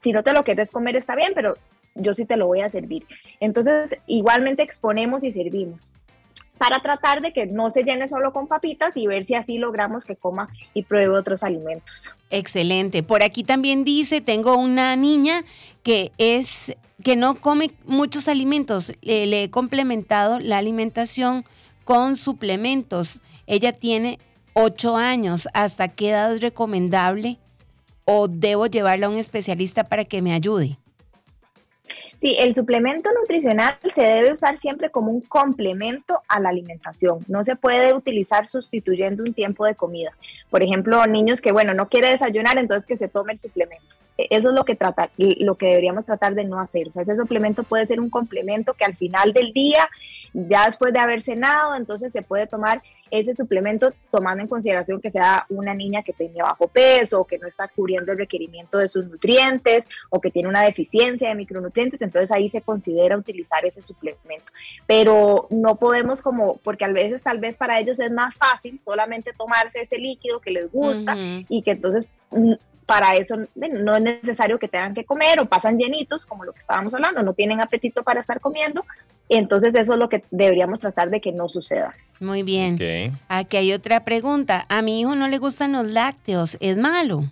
Si 0.00 0.12
no 0.12 0.22
te 0.22 0.32
lo 0.32 0.42
quieres 0.42 0.70
comer 0.70 0.96
está 0.96 1.14
bien, 1.14 1.32
pero 1.34 1.56
yo 1.94 2.14
sí 2.14 2.24
te 2.24 2.36
lo 2.36 2.46
voy 2.46 2.62
a 2.62 2.70
servir. 2.70 3.06
Entonces, 3.38 3.98
igualmente 4.06 4.62
exponemos 4.62 5.22
y 5.24 5.32
servimos 5.32 5.90
para 6.62 6.78
tratar 6.78 7.22
de 7.22 7.32
que 7.32 7.46
no 7.46 7.70
se 7.70 7.82
llene 7.82 8.06
solo 8.06 8.32
con 8.32 8.46
papitas 8.46 8.96
y 8.96 9.08
ver 9.08 9.24
si 9.24 9.34
así 9.34 9.58
logramos 9.58 10.04
que 10.04 10.14
coma 10.14 10.48
y 10.74 10.84
pruebe 10.84 11.18
otros 11.18 11.42
alimentos. 11.42 12.14
Excelente. 12.30 13.02
Por 13.02 13.24
aquí 13.24 13.42
también 13.42 13.82
dice, 13.82 14.20
tengo 14.20 14.54
una 14.56 14.94
niña 14.94 15.42
que 15.82 16.12
es 16.18 16.76
que 17.02 17.16
no 17.16 17.40
come 17.40 17.72
muchos 17.84 18.28
alimentos. 18.28 18.92
le 19.02 19.42
he 19.42 19.50
complementado 19.50 20.38
la 20.38 20.58
alimentación 20.58 21.44
con 21.82 22.14
suplementos. 22.14 23.22
Ella 23.48 23.72
tiene 23.72 24.20
ocho 24.52 24.96
años. 24.96 25.48
¿Hasta 25.54 25.88
qué 25.88 26.10
edad 26.10 26.32
es 26.32 26.40
recomendable 26.40 27.38
o 28.04 28.28
debo 28.28 28.66
llevarla 28.66 29.06
a 29.06 29.10
un 29.10 29.16
especialista 29.16 29.82
para 29.88 30.04
que 30.04 30.22
me 30.22 30.32
ayude? 30.32 30.78
Sí, 32.22 32.36
el 32.38 32.54
suplemento 32.54 33.10
nutricional 33.20 33.74
se 33.92 34.02
debe 34.02 34.32
usar 34.32 34.56
siempre 34.56 34.90
como 34.90 35.10
un 35.10 35.22
complemento 35.22 36.20
a 36.28 36.38
la 36.38 36.50
alimentación. 36.50 37.24
No 37.26 37.42
se 37.42 37.56
puede 37.56 37.94
utilizar 37.94 38.46
sustituyendo 38.46 39.24
un 39.24 39.34
tiempo 39.34 39.66
de 39.66 39.74
comida. 39.74 40.12
Por 40.48 40.62
ejemplo, 40.62 41.04
niños 41.08 41.40
que, 41.40 41.50
bueno, 41.50 41.74
no 41.74 41.88
quiere 41.88 42.10
desayunar, 42.10 42.58
entonces 42.58 42.86
que 42.86 42.96
se 42.96 43.08
tome 43.08 43.32
el 43.32 43.40
suplemento. 43.40 43.96
E, 44.16 44.28
eso 44.30 44.50
es 44.50 44.54
lo 44.54 44.64
que, 44.64 44.76
trata, 44.76 45.10
lo 45.16 45.56
que 45.56 45.66
deberíamos 45.66 46.06
tratar 46.06 46.36
de 46.36 46.44
no 46.44 46.60
hacer. 46.60 46.90
O 46.90 46.92
sea, 46.92 47.02
ese 47.02 47.16
suplemento 47.16 47.64
puede 47.64 47.86
ser 47.86 47.98
un 47.98 48.08
complemento 48.08 48.74
que 48.74 48.84
al 48.84 48.94
final 48.94 49.32
del 49.32 49.52
día, 49.52 49.88
ya 50.32 50.66
después 50.66 50.92
de 50.92 51.00
haber 51.00 51.22
cenado, 51.22 51.74
entonces 51.74 52.12
se 52.12 52.22
puede 52.22 52.46
tomar 52.46 52.82
ese 53.12 53.34
suplemento 53.34 53.92
tomando 54.10 54.42
en 54.42 54.48
consideración 54.48 55.00
que 55.00 55.10
sea 55.10 55.44
una 55.50 55.74
niña 55.74 56.02
que 56.02 56.14
tenía 56.14 56.44
bajo 56.44 56.66
peso 56.66 57.20
o 57.20 57.26
que 57.26 57.38
no 57.38 57.46
está 57.46 57.68
cubriendo 57.68 58.12
el 58.12 58.18
requerimiento 58.18 58.78
de 58.78 58.88
sus 58.88 59.06
nutrientes 59.06 59.86
o 60.08 60.18
que 60.18 60.30
tiene 60.30 60.48
una 60.48 60.62
deficiencia 60.62 61.28
de 61.28 61.34
micronutrientes, 61.34 62.00
entonces 62.12 62.30
ahí 62.30 62.50
se 62.50 62.60
considera 62.60 63.16
utilizar 63.16 63.64
ese 63.64 63.82
suplemento. 63.82 64.52
Pero 64.86 65.46
no 65.48 65.76
podemos 65.76 66.20
como, 66.20 66.56
porque 66.58 66.84
a 66.84 66.88
veces 66.88 67.22
tal 67.22 67.38
vez 67.38 67.56
para 67.56 67.78
ellos 67.78 67.98
es 68.00 68.12
más 68.12 68.34
fácil 68.34 68.78
solamente 68.80 69.32
tomarse 69.32 69.80
ese 69.80 69.96
líquido 69.96 70.40
que 70.40 70.50
les 70.50 70.70
gusta 70.70 71.16
y 71.48 71.62
que 71.62 71.70
entonces 71.70 72.06
mm, 72.30 72.52
para 72.84 73.16
eso 73.16 73.36
no 73.56 73.96
es 73.96 74.02
necesario 74.02 74.58
que 74.58 74.68
tengan 74.68 74.92
que 74.92 75.04
comer 75.04 75.40
o 75.40 75.46
pasan 75.46 75.78
llenitos, 75.78 76.26
como 76.26 76.44
lo 76.44 76.52
que 76.52 76.58
estábamos 76.58 76.92
hablando, 76.92 77.22
no 77.22 77.32
tienen 77.32 77.62
apetito 77.62 78.02
para 78.02 78.20
estar 78.20 78.40
comiendo. 78.40 78.84
Entonces 79.30 79.74
eso 79.74 79.94
es 79.94 79.98
lo 79.98 80.10
que 80.10 80.22
deberíamos 80.30 80.80
tratar 80.80 81.08
de 81.08 81.22
que 81.22 81.32
no 81.32 81.48
suceda. 81.48 81.94
Muy 82.20 82.42
bien. 82.42 82.78
Aquí 83.28 83.56
hay 83.56 83.72
otra 83.72 84.04
pregunta. 84.04 84.66
A 84.68 84.82
mi 84.82 85.00
hijo 85.00 85.14
no 85.14 85.28
le 85.28 85.38
gustan 85.38 85.72
los 85.72 85.86
lácteos, 85.86 86.58
¿es 86.60 86.76
malo? 86.76 87.24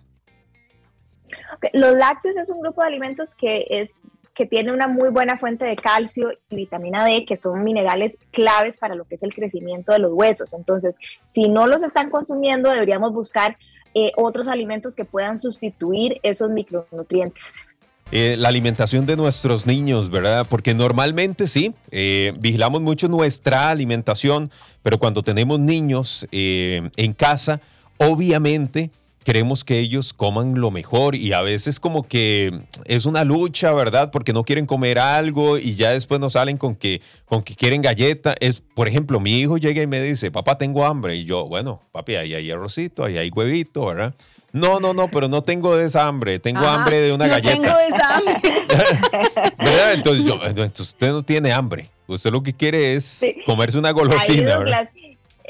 Los 1.72 1.96
lácteos 1.96 2.36
es 2.36 2.48
un 2.50 2.60
grupo 2.60 2.80
de 2.80 2.88
alimentos 2.88 3.34
que 3.34 3.66
es 3.68 3.92
que 4.34 4.46
tiene 4.46 4.72
una 4.72 4.88
muy 4.88 5.10
buena 5.10 5.38
fuente 5.38 5.64
de 5.64 5.76
calcio 5.76 6.30
y 6.48 6.56
vitamina 6.56 7.04
D, 7.04 7.24
que 7.24 7.36
son 7.36 7.62
minerales 7.62 8.16
claves 8.30 8.78
para 8.78 8.94
lo 8.94 9.04
que 9.04 9.16
es 9.16 9.22
el 9.22 9.34
crecimiento 9.34 9.92
de 9.92 9.98
los 9.98 10.12
huesos. 10.12 10.52
Entonces, 10.54 10.94
si 11.30 11.48
no 11.48 11.66
los 11.66 11.82
están 11.82 12.10
consumiendo, 12.10 12.70
deberíamos 12.70 13.12
buscar 13.12 13.56
eh, 13.94 14.12
otros 14.16 14.46
alimentos 14.48 14.94
que 14.94 15.04
puedan 15.04 15.38
sustituir 15.38 16.20
esos 16.22 16.50
micronutrientes. 16.50 17.66
Eh, 18.12 18.36
la 18.38 18.48
alimentación 18.48 19.06
de 19.06 19.16
nuestros 19.16 19.66
niños, 19.66 20.10
¿verdad? 20.10 20.46
Porque 20.48 20.74
normalmente 20.74 21.46
sí, 21.46 21.74
eh, 21.90 22.32
vigilamos 22.38 22.82
mucho 22.82 23.08
nuestra 23.08 23.70
alimentación, 23.70 24.50
pero 24.82 24.98
cuando 24.98 25.22
tenemos 25.22 25.60
niños 25.60 26.26
en 26.30 27.12
casa, 27.12 27.60
obviamente 27.98 28.90
queremos 29.24 29.64
que 29.64 29.78
ellos 29.78 30.12
coman 30.12 30.60
lo 30.60 30.70
mejor 30.70 31.14
y 31.14 31.32
a 31.32 31.42
veces 31.42 31.78
como 31.78 32.02
que 32.02 32.62
es 32.86 33.06
una 33.06 33.24
lucha, 33.24 33.72
¿verdad? 33.72 34.10
Porque 34.10 34.32
no 34.32 34.44
quieren 34.44 34.66
comer 34.66 34.98
algo 34.98 35.58
y 35.58 35.74
ya 35.74 35.90
después 35.90 36.20
nos 36.20 36.34
salen 36.34 36.56
con 36.56 36.74
que, 36.74 37.00
con 37.26 37.42
que 37.42 37.54
quieren 37.54 37.82
galleta. 37.82 38.34
Es, 38.40 38.62
por 38.74 38.88
ejemplo, 38.88 39.20
mi 39.20 39.38
hijo 39.38 39.58
llega 39.58 39.82
y 39.82 39.86
me 39.86 40.00
dice, 40.00 40.30
papá, 40.30 40.56
tengo 40.58 40.84
hambre. 40.84 41.16
Y 41.16 41.24
yo, 41.24 41.46
bueno, 41.46 41.82
papi, 41.92 42.16
ahí 42.16 42.34
hay 42.34 42.50
arrocito, 42.50 43.04
ahí 43.04 43.18
hay 43.18 43.30
huevito, 43.30 43.86
¿verdad? 43.86 44.14
No, 44.52 44.80
no, 44.80 44.94
no, 44.94 45.08
pero 45.08 45.28
no 45.28 45.42
tengo 45.42 45.78
esa 45.78 46.08
hambre, 46.08 46.40
tengo 46.40 46.66
hambre 46.66 47.00
de 47.00 47.12
una 47.12 47.28
galleta. 47.28 47.62
Tengo 47.62 47.78
esa 47.78 48.16
hambre. 48.16 48.36
¿Verdad? 49.58 49.94
Entonces, 49.94 50.26
yo, 50.26 50.40
entonces 50.44 50.80
usted 50.80 51.08
no 51.08 51.22
tiene 51.22 51.52
hambre. 51.52 51.90
Usted 52.06 52.32
lo 52.32 52.42
que 52.42 52.52
quiere 52.52 52.94
es 52.94 53.24
comerse 53.46 53.78
una 53.78 53.92
golosina. 53.92 54.58
¿verdad? 54.58 54.90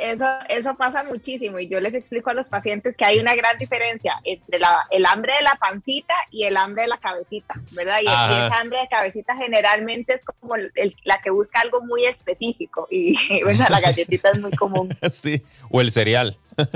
Eso, 0.03 0.27
eso 0.49 0.75
pasa 0.77 1.05
muchísimo 1.05 1.59
y 1.59 1.69
yo 1.69 1.81
les 1.81 1.95
explico 1.95 2.31
a 2.31 2.35
los 2.35 2.49
pacientes 2.49 2.97
que 2.97 3.05
hay 3.05 3.19
una 3.19 3.35
gran 3.35 3.59
diferencia 3.59 4.15
entre 4.25 4.59
el 4.91 5.07
hambre 5.07 5.35
de 5.35 5.43
la 5.43 5.55
pancita 5.57 6.15
y 6.31 6.45
el 6.45 6.57
hambre 6.57 6.83
de 6.83 6.89
la 6.89 6.99
cabecita, 6.99 7.55
¿verdad? 7.73 7.99
Y, 8.03 8.07
esa 8.07 8.59
hambre 8.59 8.79
de 8.79 8.89
cabecita 8.89 9.37
generalmente 9.37 10.15
es 10.15 10.25
como 10.25 10.55
la 11.05 11.21
que 11.21 11.31
busca 11.31 11.61
algo 11.61 11.83
muy 11.83 12.05
específico 12.05 12.89
y, 12.91 13.17
bueno, 13.45 13.65
la 13.69 13.81
galletita 13.81 14.31
es 14.31 14.41
muy 14.41 14.53
común. 14.53 14.97
Sí, 15.11 15.43
o 15.71 15.81
el 15.81 15.91
cereal. 15.91 16.37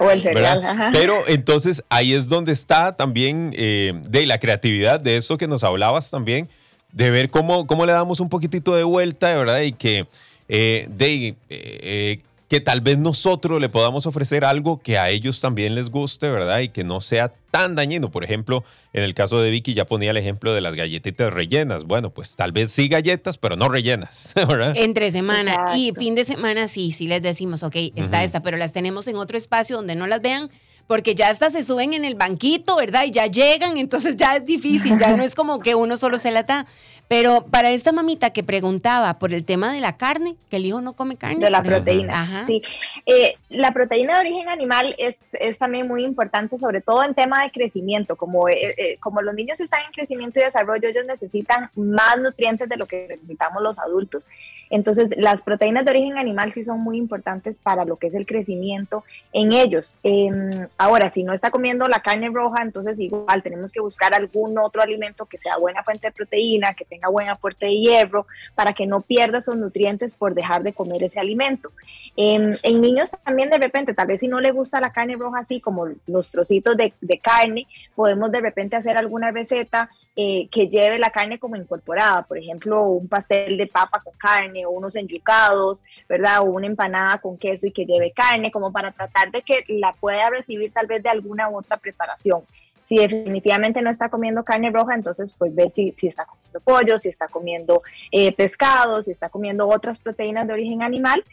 O 0.00 0.10
el 0.10 0.22
cereal, 0.22 0.64
ajá. 0.64 0.90
Pero 0.92 1.22
entonces 1.28 1.84
ahí 1.88 2.14
es 2.14 2.28
donde 2.28 2.50
está 2.50 2.96
también 2.96 3.52
eh, 3.56 3.92
de 4.08 4.26
la 4.26 4.38
creatividad, 4.38 4.98
de 4.98 5.16
eso 5.16 5.38
que 5.38 5.46
nos 5.46 5.62
hablabas 5.62 6.10
también, 6.10 6.48
de 6.90 7.10
ver 7.10 7.30
cómo, 7.30 7.68
cómo 7.68 7.86
le 7.86 7.92
damos 7.92 8.18
un 8.18 8.28
poquitito 8.28 8.74
de 8.74 8.82
vuelta, 8.82 9.32
¿verdad? 9.36 9.60
Y 9.60 9.72
que 9.72 10.08
eh, 10.48 10.86
de, 10.90 11.36
eh, 11.48 12.20
que 12.48 12.60
tal 12.60 12.80
vez 12.80 12.98
nosotros 12.98 13.60
le 13.60 13.68
podamos 13.68 14.06
ofrecer 14.06 14.44
algo 14.44 14.80
que 14.80 14.98
a 14.98 15.10
ellos 15.10 15.40
también 15.40 15.74
les 15.74 15.90
guste, 15.90 16.30
¿verdad? 16.30 16.60
Y 16.60 16.68
que 16.68 16.84
no 16.84 17.00
sea 17.00 17.32
tan 17.50 17.74
dañino. 17.74 18.10
Por 18.10 18.24
ejemplo, 18.24 18.64
en 18.92 19.02
el 19.02 19.14
caso 19.14 19.40
de 19.40 19.50
Vicky 19.50 19.74
ya 19.74 19.86
ponía 19.86 20.10
el 20.10 20.16
ejemplo 20.16 20.52
de 20.52 20.60
las 20.60 20.74
galletitas 20.74 21.32
rellenas. 21.32 21.84
Bueno, 21.84 22.10
pues 22.10 22.36
tal 22.36 22.52
vez 22.52 22.70
sí 22.70 22.88
galletas, 22.88 23.38
pero 23.38 23.56
no 23.56 23.68
rellenas, 23.68 24.32
¿verdad? 24.36 24.74
Entre 24.76 25.10
semana 25.10 25.76
y 25.76 25.92
fin 25.96 26.14
de 26.14 26.24
semana 26.24 26.68
sí, 26.68 26.92
sí 26.92 27.06
les 27.06 27.22
decimos, 27.22 27.62
ok, 27.62 27.76
está 27.94 28.22
esta, 28.24 28.40
pero 28.40 28.56
las 28.56 28.72
tenemos 28.72 29.08
en 29.08 29.16
otro 29.16 29.38
espacio 29.38 29.76
donde 29.76 29.96
no 29.96 30.06
las 30.06 30.20
vean 30.20 30.50
porque 30.86 31.14
ya 31.14 31.30
hasta 31.30 31.50
se 31.50 31.64
suben 31.64 31.94
en 31.94 32.04
el 32.04 32.14
banquito, 32.14 32.76
¿verdad? 32.76 33.04
Y 33.06 33.10
ya 33.10 33.26
llegan, 33.26 33.78
entonces 33.78 34.16
ya 34.16 34.36
es 34.36 34.44
difícil, 34.44 34.98
ya 34.98 35.16
no 35.16 35.22
es 35.22 35.34
como 35.34 35.60
que 35.60 35.74
uno 35.74 35.96
solo 35.96 36.18
se 36.18 36.30
la 36.30 36.42
da. 36.42 36.66
Pero 37.06 37.44
para 37.46 37.70
esta 37.70 37.92
mamita 37.92 38.30
que 38.30 38.42
preguntaba 38.42 39.18
por 39.18 39.34
el 39.34 39.44
tema 39.44 39.72
de 39.72 39.80
la 39.80 39.96
carne, 39.96 40.36
que 40.50 40.56
el 40.56 40.66
hijo 40.66 40.80
no 40.80 40.94
come 40.94 41.16
carne. 41.16 41.44
De 41.44 41.50
la 41.50 41.62
proteína. 41.62 42.44
Sí. 42.46 42.62
Eh, 43.04 43.34
la 43.50 43.72
proteína 43.72 44.14
de 44.14 44.20
origen 44.20 44.48
animal 44.48 44.94
es, 44.98 45.16
es, 45.32 45.58
también 45.58 45.86
muy 45.86 46.02
importante, 46.02 46.56
sobre 46.58 46.80
todo 46.80 47.04
en 47.04 47.14
tema 47.14 47.42
de 47.42 47.50
crecimiento. 47.50 48.16
Como, 48.16 48.48
eh, 48.48 48.74
eh, 48.78 48.96
como 49.00 49.20
los 49.20 49.34
niños 49.34 49.60
están 49.60 49.80
en 49.86 49.92
crecimiento 49.92 50.40
y 50.40 50.44
desarrollo, 50.44 50.88
ellos 50.88 51.04
necesitan 51.04 51.70
más 51.74 52.18
nutrientes 52.18 52.68
de 52.68 52.76
lo 52.76 52.86
que 52.86 53.06
necesitamos 53.08 53.62
los 53.62 53.78
adultos. 53.78 54.28
Entonces, 54.70 55.14
las 55.16 55.42
proteínas 55.42 55.84
de 55.84 55.90
origen 55.90 56.18
animal 56.18 56.52
sí 56.52 56.64
son 56.64 56.80
muy 56.80 56.96
importantes 56.96 57.58
para 57.58 57.84
lo 57.84 57.96
que 57.96 58.08
es 58.08 58.14
el 58.14 58.26
crecimiento 58.26 59.04
en 59.32 59.52
ellos. 59.52 59.96
Em, 60.02 60.66
ahora, 60.78 61.10
si 61.10 61.22
no 61.22 61.32
está 61.32 61.50
comiendo 61.50 61.86
la 61.86 62.00
carne 62.00 62.30
roja, 62.30 62.62
entonces 62.62 62.98
igual 62.98 63.42
tenemos 63.42 63.72
que 63.72 63.80
buscar 63.80 64.14
algún 64.14 64.58
otro 64.58 64.82
alimento 64.82 65.26
que 65.26 65.38
sea 65.38 65.58
buena 65.58 65.84
fuente 65.84 66.08
de 66.08 66.12
proteína, 66.12 66.74
que 66.74 66.84
tenga 66.94 67.08
buen 67.08 67.28
aporte 67.28 67.66
de 67.66 67.76
hierro, 67.76 68.26
para 68.54 68.72
que 68.72 68.86
no 68.86 69.00
pierda 69.00 69.38
esos 69.38 69.56
nutrientes 69.56 70.14
por 70.14 70.34
dejar 70.34 70.62
de 70.62 70.72
comer 70.72 71.02
ese 71.02 71.18
alimento. 71.18 71.72
En, 72.16 72.52
niños 72.80 73.10
también 73.24 73.50
de 73.50 73.58
repente, 73.58 73.94
tal 73.94 74.06
vez 74.06 74.20
si 74.20 74.28
no 74.28 74.40
le 74.40 74.52
gusta 74.52 74.80
la 74.80 74.92
carne 74.92 75.16
roja 75.16 75.40
así 75.40 75.60
como 75.60 75.88
los 76.06 76.30
trocitos 76.30 76.76
de, 76.76 77.18
carne, 77.18 77.66
podemos 77.96 78.30
de 78.30 78.40
repente 78.40 78.76
hacer 78.76 78.96
alguna 78.96 79.32
receta 79.32 79.90
eh, 80.14 80.46
que 80.48 80.68
lleve 80.68 81.00
la 81.00 81.10
carne 81.10 81.40
como 81.40 81.56
incorporada, 81.56 82.22
por 82.22 82.38
ejemplo, 82.38 82.82
un 82.82 83.08
pastel 83.08 83.56
de 83.56 83.66
papa 83.66 84.00
con 84.00 84.14
carne 84.16 84.64
o 84.64 84.70
unos 84.70 84.94
enyucados, 84.94 85.82
¿verdad? 86.08 86.42
O 86.42 86.44
una 86.44 86.66
empanada 86.66 87.18
con 87.18 87.36
queso 87.36 87.66
y 87.66 87.72
que 87.72 87.84
lleve 87.84 88.12
carne, 88.12 88.52
como 88.52 88.70
para 88.70 88.92
tratar 88.92 89.32
de 89.32 89.42
que 89.42 89.64
la 89.66 89.92
pueda 89.94 90.30
recibir 90.30 90.72
tal 90.72 90.86
vez 90.86 91.02
de 91.02 91.08
alguna 91.08 91.48
otra 91.48 91.76
preparación. 91.78 92.42
Si 92.84 92.98
definitivamente 92.98 93.80
no 93.82 93.90
está 93.90 94.08
comiendo 94.08 94.44
carne 94.44 94.70
roja, 94.70 94.94
entonces 94.94 95.34
pues 95.36 95.54
ver 95.54 95.70
si, 95.70 95.92
si 95.92 96.06
está 96.06 96.26
comiendo 96.26 96.60
pollo, 96.60 96.98
si 96.98 97.08
está 97.08 97.28
comiendo 97.28 97.82
eh, 98.12 98.32
pescado, 98.32 99.02
si 99.02 99.10
está 99.10 99.28
comiendo 99.28 99.68
otras 99.68 99.98
proteínas 99.98 100.46
de 100.46 100.52
origen 100.52 100.82
animal. 100.82 101.24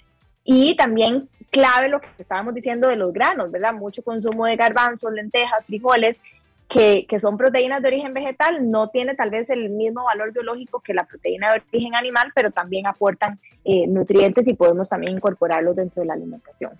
Y 0.43 0.75
también 0.75 1.29
clave 1.51 1.89
lo 1.89 2.01
que 2.01 2.07
estábamos 2.17 2.53
diciendo 2.53 2.87
de 2.87 2.95
los 2.95 3.13
granos, 3.13 3.51
¿verdad? 3.51 3.73
Mucho 3.73 4.01
consumo 4.01 4.45
de 4.45 4.55
garbanzos, 4.55 5.11
lentejas, 5.13 5.65
frijoles, 5.65 6.19
que, 6.67 7.05
que, 7.05 7.19
son 7.19 7.37
proteínas 7.37 7.81
de 7.81 7.89
origen 7.89 8.13
vegetal, 8.13 8.71
no 8.71 8.87
tiene 8.87 9.13
tal 9.13 9.29
vez 9.29 9.49
el 9.49 9.69
mismo 9.69 10.05
valor 10.05 10.31
biológico 10.31 10.79
que 10.79 10.93
la 10.93 11.03
proteína 11.03 11.51
de 11.51 11.61
origen 11.69 11.95
animal, 11.95 12.31
pero 12.33 12.49
también 12.49 12.87
aportan 12.87 13.39
eh, 13.65 13.85
nutrientes 13.87 14.47
y 14.47 14.53
podemos 14.53 14.87
también 14.87 15.17
incorporarlos 15.17 15.75
dentro 15.75 16.01
de 16.01 16.07
la 16.07 16.13
alimentación. 16.13 16.71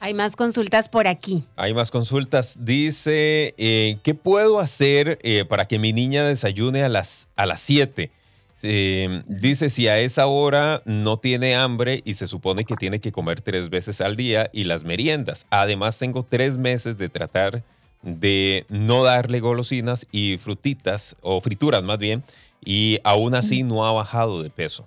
Hay 0.00 0.12
más 0.14 0.36
consultas 0.36 0.88
por 0.88 1.06
aquí. 1.06 1.44
Hay 1.56 1.72
más 1.72 1.90
consultas. 1.90 2.56
Dice, 2.60 3.54
eh, 3.56 3.98
¿qué 4.02 4.14
puedo 4.14 4.60
hacer 4.60 5.18
eh, 5.22 5.44
para 5.44 5.66
que 5.66 5.78
mi 5.78 5.92
niña 5.92 6.24
desayune 6.24 6.82
a 6.82 6.88
las, 6.88 7.28
a 7.36 7.46
las 7.46 7.60
7? 7.60 8.10
Eh, 8.66 9.22
dice, 9.26 9.68
si 9.68 9.88
a 9.88 9.98
esa 9.98 10.26
hora 10.26 10.82
no 10.86 11.18
tiene 11.18 11.54
hambre 11.54 12.00
y 12.04 12.14
se 12.14 12.26
supone 12.26 12.64
que 12.64 12.76
tiene 12.76 12.98
que 12.98 13.12
comer 13.12 13.42
tres 13.42 13.68
veces 13.68 14.00
al 14.00 14.16
día 14.16 14.48
y 14.52 14.64
las 14.64 14.84
meriendas. 14.84 15.46
Además, 15.50 15.98
tengo 15.98 16.22
tres 16.22 16.56
meses 16.56 16.96
de 16.96 17.10
tratar 17.10 17.62
de 18.02 18.64
no 18.68 19.04
darle 19.04 19.40
golosinas 19.40 20.06
y 20.12 20.38
frutitas, 20.38 21.16
o 21.20 21.40
frituras 21.40 21.82
más 21.82 21.98
bien, 21.98 22.24
y 22.64 22.98
aún 23.04 23.34
así 23.34 23.62
no 23.62 23.86
ha 23.86 23.92
bajado 23.92 24.42
de 24.42 24.50
peso. 24.50 24.86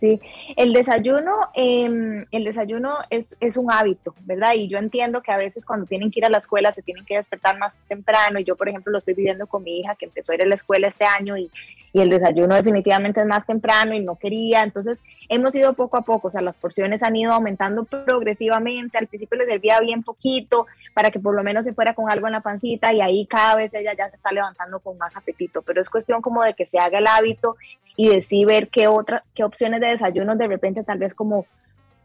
Sí, 0.00 0.20
el 0.56 0.72
desayuno, 0.72 1.32
em, 1.54 2.26
el 2.30 2.44
desayuno 2.44 2.98
es, 3.10 3.36
es, 3.40 3.56
un 3.56 3.70
hábito, 3.70 4.14
¿verdad? 4.24 4.54
Y 4.54 4.68
yo 4.68 4.78
entiendo 4.78 5.22
que 5.22 5.32
a 5.32 5.36
veces 5.36 5.64
cuando 5.64 5.86
tienen 5.86 6.10
que 6.10 6.20
ir 6.20 6.26
a 6.26 6.30
la 6.30 6.38
escuela 6.38 6.72
se 6.72 6.82
tienen 6.82 7.04
que 7.04 7.16
despertar 7.16 7.58
más 7.58 7.76
temprano. 7.88 8.38
Y 8.38 8.44
yo, 8.44 8.56
por 8.56 8.68
ejemplo, 8.68 8.90
lo 8.90 8.98
estoy 8.98 9.14
viviendo 9.14 9.46
con 9.46 9.62
mi 9.62 9.80
hija 9.80 9.94
que 9.94 10.06
empezó 10.06 10.32
a 10.32 10.34
ir 10.34 10.42
a 10.42 10.46
la 10.46 10.56
escuela 10.56 10.88
este 10.88 11.04
año 11.04 11.38
y, 11.38 11.50
y 11.92 12.00
el 12.00 12.10
desayuno 12.10 12.54
definitivamente 12.56 13.20
es 13.20 13.26
más 13.26 13.46
temprano 13.46 13.94
y 13.94 14.00
no 14.00 14.16
quería. 14.16 14.64
Entonces 14.64 15.00
hemos 15.28 15.54
ido 15.54 15.72
poco 15.74 15.96
a 15.96 16.02
poco, 16.02 16.28
o 16.28 16.30
sea, 16.30 16.42
las 16.42 16.56
porciones 16.56 17.02
han 17.02 17.16
ido 17.16 17.32
aumentando 17.32 17.84
progresivamente. 17.84 18.98
Al 18.98 19.06
principio 19.06 19.38
le 19.38 19.46
servía 19.46 19.80
bien 19.80 20.02
poquito 20.02 20.66
para 20.94 21.10
que 21.10 21.20
por 21.20 21.34
lo 21.34 21.42
menos 21.42 21.64
se 21.64 21.74
fuera 21.74 21.94
con 21.94 22.10
algo 22.10 22.26
en 22.26 22.32
la 22.32 22.40
pancita 22.40 22.92
y 22.92 23.00
ahí 23.00 23.26
cada 23.26 23.56
vez 23.56 23.74
ella 23.74 23.92
ya 23.96 24.08
se 24.10 24.16
está 24.16 24.32
levantando 24.32 24.80
con 24.80 24.98
más 24.98 25.16
apetito. 25.16 25.62
Pero 25.62 25.80
es 25.80 25.90
cuestión 25.90 26.22
como 26.22 26.42
de 26.42 26.54
que 26.54 26.66
se 26.66 26.78
haga 26.78 26.98
el 26.98 27.06
hábito 27.06 27.56
y 27.96 28.08
de 28.08 28.44
ver 28.46 28.68
qué 28.68 28.88
otras, 28.88 29.22
qué 29.34 29.44
opciones 29.44 29.80
de 29.80 29.88
desayuno 29.88 30.34
de 30.36 30.48
repente 30.48 30.82
tal 30.82 30.98
vez 30.98 31.14
como 31.14 31.46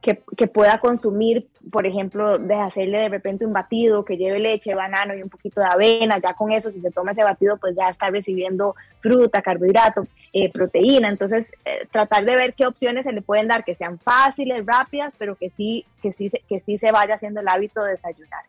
que, 0.01 0.21
que, 0.38 0.47
pueda 0.47 0.79
consumir, 0.79 1.49
por 1.71 1.86
ejemplo, 1.86 2.38
de 2.38 2.55
hacerle 2.55 2.99
de 2.99 3.10
repente 3.10 3.45
un 3.45 3.51
batido 3.51 4.05
que 4.05 4.15
lleve 4.15 4.39
leche, 4.39 4.73
banano 4.73 5.13
y 5.13 5.21
un 5.21 5.29
poquito 5.29 5.60
de 5.60 5.67
avena, 5.67 6.19
ya 6.19 6.34
con 6.34 6.53
eso, 6.53 6.71
si 6.71 6.79
se 6.79 6.91
toma 6.91 7.12
ese 7.12 7.23
batido, 7.23 7.58
pues 7.58 7.75
ya 7.75 7.89
está 7.89 8.10
recibiendo 8.10 8.75
fruta, 8.99 9.41
carbohidrato, 9.41 10.08
eh, 10.34 10.52
proteína. 10.52 11.10
Entonces, 11.10 11.52
eh, 11.65 11.88
tratar 11.92 12.26
de 12.26 12.36
ver 12.36 12.54
qué 12.54 12.65
opciones 12.65 13.06
se 13.06 13.13
le 13.13 13.22
pueden 13.22 13.48
dar 13.48 13.63
que 13.63 13.76
sean 13.76 14.00
fáciles, 14.00 14.65
rápidas, 14.65 15.13
pero 15.18 15.36
que 15.36 15.50
sí, 15.50 15.86
que 16.02 16.13
sí, 16.13 16.30
que 16.48 16.60
sí 16.62 16.78
se 16.78 16.92
vaya 16.92 17.15
haciendo 17.15 17.42
el 17.42 17.48
hábito 17.48 17.84
de 17.84 17.92
desayunar. 17.92 18.44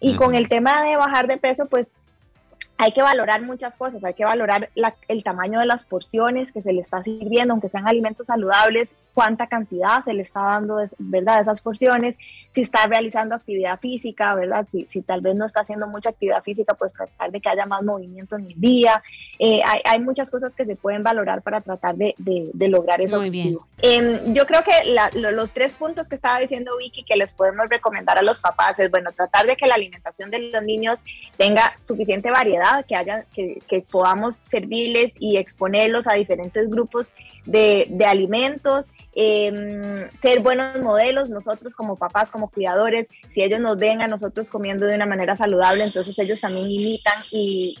Y 0.00 0.14
con 0.16 0.34
el 0.34 0.48
tema 0.48 0.84
de 0.84 0.96
bajar 0.96 1.26
de 1.26 1.38
peso, 1.38 1.66
pues 1.66 1.92
hay 2.80 2.92
que 2.92 3.02
valorar 3.02 3.42
muchas 3.42 3.76
cosas, 3.76 4.04
hay 4.04 4.14
que 4.14 4.24
valorar 4.24 4.70
el 5.08 5.24
tamaño 5.24 5.58
de 5.58 5.66
las 5.66 5.82
porciones 5.82 6.52
que 6.52 6.62
se 6.62 6.72
le 6.72 6.80
está 6.80 7.02
sirviendo, 7.02 7.52
aunque 7.52 7.68
sean 7.68 7.88
alimentos 7.88 8.28
saludables, 8.28 8.94
cuánta 9.14 9.48
cantidad 9.48 10.04
se 10.04 10.14
le 10.14 10.22
está 10.22 10.42
dando, 10.42 10.78
¿verdad? 10.98 11.40
Esas 11.40 11.60
porciones, 11.60 12.16
si 12.54 12.60
está 12.60 12.86
realizando 12.86 13.34
actividad 13.34 13.80
física, 13.80 14.32
¿verdad? 14.36 14.64
Si, 14.70 14.86
si 14.88 15.02
tal 15.02 15.22
vez 15.22 15.34
no 15.34 15.44
está 15.44 15.62
haciendo 15.62 15.88
mucha 15.88 16.10
actividad 16.10 16.40
física, 16.44 16.74
pues 16.74 16.92
tratar 16.92 17.32
de 17.32 17.40
que 17.40 17.48
haya 17.48 17.66
más 17.66 17.82
movimiento 17.82 18.36
en 18.36 18.46
el 18.46 18.60
día. 18.60 19.02
Eh, 19.40 19.60
hay, 19.66 19.80
hay, 19.84 19.98
muchas 19.98 20.30
cosas 20.30 20.54
que 20.54 20.64
se 20.64 20.76
pueden 20.76 21.02
valorar 21.02 21.42
para 21.42 21.60
tratar 21.60 21.96
de, 21.96 22.14
de, 22.16 22.68
lograr 22.68 23.00
eso. 23.00 23.18
Muy 23.18 23.30
bien. 23.30 23.58
Em, 23.82 24.34
yo 24.34 24.46
creo 24.46 24.62
que 24.62 24.70
los 25.20 25.52
tres 25.52 25.74
puntos 25.74 26.08
que 26.08 26.14
estaba 26.14 26.38
diciendo 26.38 26.76
Vicky 26.78 27.02
que 27.02 27.16
les 27.16 27.34
podemos 27.34 27.68
recomendar 27.68 28.18
a 28.18 28.22
los 28.22 28.38
papás 28.38 28.78
es, 28.78 28.88
bueno, 28.88 29.10
tratar 29.10 29.46
de 29.46 29.56
que 29.56 29.66
la 29.66 29.74
alimentación 29.74 30.30
de 30.30 30.50
los 30.50 30.62
niños 30.62 31.04
tenga 31.36 31.76
suficiente 31.78 32.30
variedad 32.30 32.67
que, 32.86 32.96
haya, 32.96 33.24
que, 33.34 33.84
podamos 33.90 34.42
servirles 34.44 35.12
y 35.18 35.36
exponerlos 35.36 36.06
a 36.06 36.14
diferentes 36.14 36.68
grupos 36.68 37.12
de, 37.44 37.88
alimentos, 38.06 38.90
em, 39.14 40.08
ser 40.18 40.40
buenos 40.40 40.80
modelos 40.80 41.28
nosotros 41.30 41.74
como 41.74 41.96
papás, 41.96 42.30
como 42.30 42.48
cuidadores, 42.48 43.08
si 43.28 43.42
ellos 43.42 43.60
nos 43.60 43.78
ven 43.78 44.02
a 44.02 44.08
nosotros 44.08 44.50
comiendo 44.50 44.86
de 44.86 44.94
una 44.94 45.06
manera 45.06 45.36
saludable, 45.36 45.84
entonces 45.84 46.18
ellos 46.18 46.40
también 46.40 46.70
imitan 46.70 47.22
y, 47.30 47.76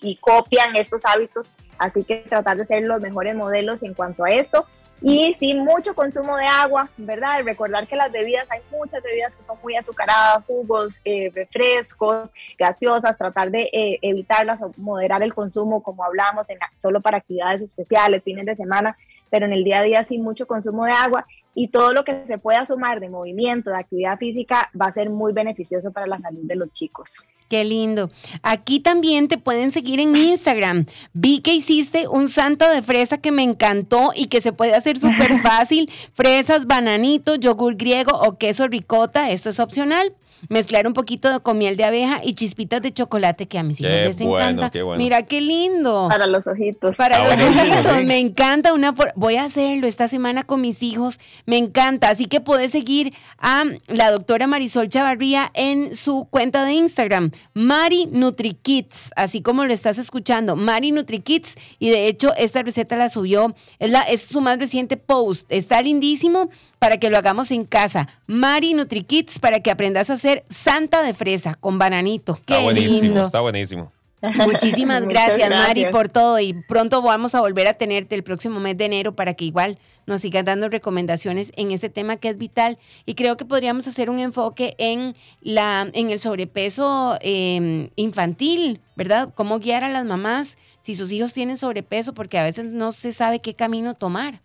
y 0.00 0.16
copian 0.16 0.76
estos 0.76 1.04
hábitos, 1.04 1.52
así 1.78 2.04
que 2.04 2.18
tratar 2.28 2.56
de 2.56 2.66
ser 2.66 2.82
los 2.82 3.00
mejores 3.00 3.34
modelos 3.34 3.82
en 3.82 3.94
cuanto 3.94 4.24
a 4.24 4.30
esto. 4.30 4.66
Y 5.00 5.34
sí, 5.38 5.54
mucho 5.54 5.94
consumo 5.94 6.36
de 6.36 6.46
agua, 6.46 6.90
¿verdad? 6.96 7.38
Y 7.38 7.42
recordar 7.42 7.86
que 7.86 7.94
las 7.94 8.10
bebidas, 8.10 8.46
hay 8.50 8.60
muchas 8.70 9.00
bebidas 9.02 9.36
que 9.36 9.44
son 9.44 9.56
muy 9.62 9.76
azucaradas, 9.76 10.44
jugos, 10.44 11.00
eh, 11.04 11.30
refrescos, 11.32 12.32
gaseosas, 12.58 13.16
tratar 13.16 13.50
de 13.50 13.70
eh, 13.72 13.98
evitarlas 14.02 14.60
o 14.62 14.72
moderar 14.76 15.22
el 15.22 15.34
consumo, 15.34 15.82
como 15.82 16.04
hablamos, 16.04 16.50
en, 16.50 16.58
solo 16.76 17.00
para 17.00 17.18
actividades 17.18 17.62
especiales, 17.62 18.24
fines 18.24 18.46
de 18.46 18.56
semana, 18.56 18.96
pero 19.30 19.46
en 19.46 19.52
el 19.52 19.62
día 19.62 19.80
a 19.80 19.82
día 19.82 20.02
sí 20.02 20.18
mucho 20.18 20.46
consumo 20.46 20.84
de 20.84 20.92
agua 20.92 21.26
y 21.54 21.68
todo 21.68 21.92
lo 21.92 22.04
que 22.04 22.26
se 22.26 22.38
pueda 22.38 22.66
sumar 22.66 22.98
de 22.98 23.08
movimiento, 23.08 23.70
de 23.70 23.76
actividad 23.76 24.18
física, 24.18 24.70
va 24.80 24.86
a 24.86 24.92
ser 24.92 25.10
muy 25.10 25.32
beneficioso 25.32 25.92
para 25.92 26.06
la 26.06 26.18
salud 26.18 26.42
de 26.42 26.56
los 26.56 26.72
chicos. 26.72 27.24
Qué 27.48 27.64
lindo. 27.64 28.10
Aquí 28.42 28.78
también 28.80 29.26
te 29.28 29.38
pueden 29.38 29.70
seguir 29.70 30.00
en 30.00 30.14
Instagram. 30.14 30.84
Vi 31.14 31.40
que 31.40 31.54
hiciste 31.54 32.06
un 32.06 32.28
santo 32.28 32.68
de 32.68 32.82
fresa 32.82 33.18
que 33.18 33.32
me 33.32 33.42
encantó 33.42 34.12
y 34.14 34.26
que 34.26 34.40
se 34.42 34.52
puede 34.52 34.74
hacer 34.74 34.98
súper 34.98 35.38
fácil. 35.42 35.90
Fresas, 36.12 36.66
bananitos, 36.66 37.40
yogur 37.40 37.76
griego 37.76 38.12
o 38.18 38.36
queso 38.36 38.68
ricota, 38.68 39.30
esto 39.30 39.48
es 39.50 39.60
opcional. 39.60 40.12
mezclar 40.50 40.86
un 40.86 40.92
poquito 40.92 41.42
con 41.42 41.58
miel 41.58 41.76
de 41.76 41.82
abeja 41.82 42.20
y 42.22 42.34
chispitas 42.34 42.80
de 42.80 42.92
chocolate 42.92 43.48
que 43.48 43.58
a 43.58 43.64
mis 43.64 43.80
hijos 43.80 43.90
Qué 43.92 44.04
les 44.04 44.18
bueno, 44.18 44.38
encanta. 44.38 44.70
qué 44.70 44.82
bueno. 44.82 45.02
Mira 45.02 45.22
qué 45.24 45.40
lindo. 45.40 46.06
Para 46.08 46.28
los 46.28 46.46
ojitos. 46.46 46.94
Para 46.96 47.16
Está 47.28 47.36
los 47.50 47.56
ojitos, 47.56 47.98
sí. 47.98 48.04
me 48.04 48.18
encanta 48.20 48.72
una 48.72 48.92
for- 48.92 49.12
voy 49.16 49.34
a 49.34 49.42
hacerlo 49.44 49.88
esta 49.88 50.06
semana 50.06 50.44
con 50.44 50.60
mis 50.60 50.80
hijos, 50.84 51.18
me 51.44 51.56
encanta, 51.56 52.08
así 52.08 52.26
que 52.26 52.40
puedes 52.40 52.70
seguir 52.70 53.12
a 53.38 53.64
la 53.88 54.12
doctora 54.12 54.46
Marisol 54.46 54.88
Chavarría 54.88 55.50
en 55.54 55.96
su 55.96 56.28
cuenta 56.30 56.64
de 56.64 56.72
Instagram, 56.74 57.32
Mari 57.54 58.08
NutriKids, 58.10 59.10
así 59.16 59.42
como 59.42 59.64
lo 59.64 59.72
estás 59.72 59.98
escuchando, 59.98 60.56
Mari 60.56 60.92
NutriKids 60.92 61.56
y 61.78 61.90
de 61.90 62.06
hecho 62.08 62.34
esta 62.36 62.62
receta 62.62 62.96
la 62.96 63.08
subió, 63.08 63.54
es, 63.78 63.90
la, 63.90 64.02
es 64.02 64.22
su 64.22 64.40
más 64.40 64.58
reciente 64.58 64.96
post, 64.96 65.46
está 65.50 65.82
lindísimo 65.82 66.50
para 66.78 66.98
que 66.98 67.10
lo 67.10 67.18
hagamos 67.18 67.50
en 67.50 67.64
casa, 67.64 68.08
Mari 68.26 68.74
NutriKids 68.74 69.38
para 69.38 69.60
que 69.60 69.70
aprendas 69.70 70.10
a 70.10 70.14
hacer 70.14 70.44
santa 70.48 71.02
de 71.02 71.14
fresa 71.14 71.54
con 71.54 71.78
bananito, 71.78 72.40
qué 72.46 72.54
Está 72.54 72.64
buenísimo, 72.64 73.00
lindo. 73.00 73.26
está 73.26 73.40
buenísimo. 73.40 73.92
Muchísimas 74.22 75.02
gracias, 75.06 75.50
Mari, 75.50 75.86
por 75.90 76.08
todo. 76.08 76.40
Y 76.40 76.52
pronto 76.52 77.02
vamos 77.02 77.34
a 77.34 77.40
volver 77.40 77.66
a 77.66 77.74
tenerte 77.74 78.14
el 78.14 78.22
próximo 78.22 78.60
mes 78.60 78.76
de 78.76 78.86
enero 78.86 79.14
para 79.14 79.34
que 79.34 79.44
igual 79.44 79.78
nos 80.06 80.22
sigas 80.22 80.44
dando 80.44 80.68
recomendaciones 80.68 81.52
en 81.56 81.70
este 81.70 81.88
tema 81.88 82.16
que 82.16 82.28
es 82.28 82.38
vital. 82.38 82.78
Y 83.06 83.14
creo 83.14 83.36
que 83.36 83.44
podríamos 83.44 83.86
hacer 83.86 84.10
un 84.10 84.18
enfoque 84.18 84.74
en, 84.78 85.14
la, 85.40 85.88
en 85.92 86.10
el 86.10 86.18
sobrepeso 86.18 87.18
eh, 87.20 87.90
infantil, 87.96 88.80
¿verdad? 88.96 89.32
Cómo 89.34 89.58
guiar 89.58 89.84
a 89.84 89.88
las 89.88 90.04
mamás 90.04 90.58
si 90.80 90.94
sus 90.94 91.12
hijos 91.12 91.32
tienen 91.32 91.56
sobrepeso, 91.56 92.14
porque 92.14 92.38
a 92.38 92.42
veces 92.42 92.64
no 92.64 92.92
se 92.92 93.12
sabe 93.12 93.40
qué 93.40 93.54
camino 93.54 93.94
tomar. 93.94 94.40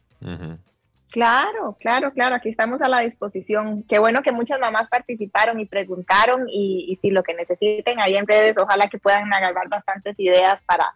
Claro, 1.13 1.77
claro, 1.79 2.11
claro, 2.11 2.33
aquí 2.33 2.49
estamos 2.49 2.81
a 2.81 2.87
la 2.89 3.01
disposición. 3.01 3.83
Qué 3.83 3.99
bueno 3.99 4.23
que 4.23 4.31
muchas 4.31 4.59
mamás 4.59 4.87
participaron 4.87 5.59
y 5.59 5.65
preguntaron 5.67 6.47
y, 6.49 6.87
y 6.89 6.95
si 7.03 7.11
lo 7.11 7.21
que 7.21 7.35
necesiten 7.35 7.99
ahí 8.01 8.15
en 8.15 8.25
redes, 8.25 8.57
ojalá 8.57 8.87
que 8.89 8.97
puedan 8.97 9.31
agarrar 9.31 9.69
bastantes 9.69 10.15
ideas 10.17 10.63
para 10.65 10.91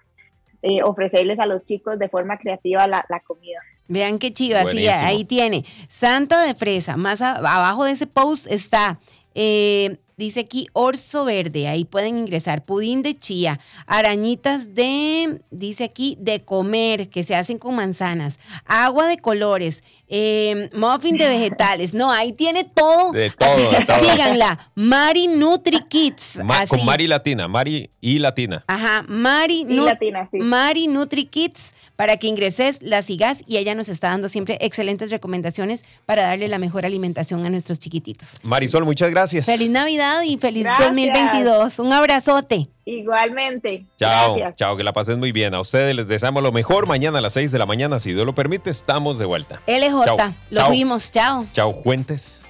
eh, 0.64 0.82
ofrecerles 0.82 1.38
a 1.38 1.46
los 1.46 1.64
chicos 1.64 2.00
de 2.00 2.10
forma 2.10 2.40
creativa 2.40 2.88
la, 2.88 3.06
la 3.10 3.20
comida. 3.20 3.60
Vean 3.88 4.18
qué 4.18 4.34
chiva, 4.34 4.66
sí, 4.66 4.88
ahí 4.88 5.24
tiene. 5.24 5.66
Santa 5.88 6.42
de 6.42 6.56
fresa, 6.56 6.98
más 6.98 7.22
a- 7.22 7.36
abajo 7.36 7.86
de 7.86 7.92
ese 7.92 8.08
post 8.08 8.48
está, 8.50 9.00
eh, 9.36 9.98
dice 10.18 10.40
aquí 10.42 10.68
orzo 10.74 11.26
verde, 11.26 11.68
ahí 11.68 11.86
pueden 11.86 12.18
ingresar, 12.18 12.66
pudín 12.66 13.04
de 13.04 13.14
chía, 13.18 13.60
arañitas 13.86 14.74
de, 14.74 15.42
dice 15.52 15.84
aquí, 15.84 16.18
de 16.20 16.44
comer, 16.44 17.10
que 17.10 17.22
se 17.22 17.36
hacen 17.36 17.60
con 17.60 17.76
manzanas, 17.76 18.40
agua 18.66 19.08
de 19.08 19.18
colores, 19.20 19.84
eh, 20.10 20.70
muffin 20.74 21.18
de 21.18 21.28
vegetales, 21.28 21.94
no, 21.94 22.12
ahí 22.12 22.32
tiene 22.34 22.64
todo. 22.64 23.12
De 23.12 23.30
todo, 23.32 23.50
así 23.50 23.62
de 23.62 23.68
que 23.70 23.86
todo. 23.86 24.00
síganla, 24.00 24.72
Mari 24.76 25.28
Nutri 25.28 25.80
Kids. 25.88 26.40
Ma- 26.44 26.60
así. 26.62 26.70
con 26.76 26.86
Mari 26.86 27.08
Latina, 27.08 27.48
Mari 27.48 27.90
y 28.00 28.20
Latina. 28.20 28.64
Ajá, 28.68 29.04
Mari, 29.08 29.62
Y 29.62 29.76
Nu- 29.76 29.86
latina, 29.86 30.28
sí. 30.32 30.38
Mari 30.40 30.88
Nutri 30.88 31.26
Kids, 31.26 31.74
para 31.96 32.18
que 32.18 32.28
ingreses, 32.28 32.78
la 32.82 33.02
sigas 33.02 33.44
y 33.48 33.58
ella 33.58 33.76
nos 33.76 33.90
está 33.90 34.10
dando 34.10 34.30
siempre 34.30 34.58
excelentes 34.62 35.10
recomendaciones 35.10 35.84
para 36.06 36.24
darle 36.24 36.48
la 36.48 36.60
mejor 36.60 36.86
alimentación 36.86 37.46
a 37.46 37.50
nuestros 37.50 37.80
chiquititos. 37.80 38.38
Marisol, 38.44 38.86
muchas 38.86 39.10
gracias. 39.10 39.46
Feliz 39.46 39.70
Navidad 39.70 40.22
y 40.24 40.38
feliz 40.38 40.64
Gracias. 40.64 40.88
2022. 40.88 41.80
Un 41.80 41.92
abrazote. 41.94 42.70
Igualmente. 42.90 43.86
Chao, 44.00 44.36
Gracias. 44.36 44.56
chao, 44.56 44.78
que 44.78 44.84
la 44.84 44.94
pases 44.94 45.18
muy 45.18 45.34
bien. 45.34 45.54
A 45.54 45.60
ustedes 45.60 45.94
les 45.94 46.08
deseamos 46.08 46.42
lo 46.42 46.54
mejor. 46.54 46.88
Mañana 46.88 47.20
a 47.20 47.22
las 47.22 47.34
6 47.34 47.52
de 47.52 47.60
la 47.60 47.66
mañana, 47.66 48.00
si 48.00 48.14
Dios 48.14 48.26
lo 48.26 48.34
permite, 48.34 48.70
estamos 48.70 49.20
de 49.20 49.26
vuelta. 49.26 49.62
LJ, 49.68 50.06
Chao. 50.06 50.18
lo 50.52 50.62
Chao. 50.62 50.72
vimos. 50.72 51.12
Chao. 51.12 51.46
Chao, 51.52 51.74
Fuentes. 51.84 52.44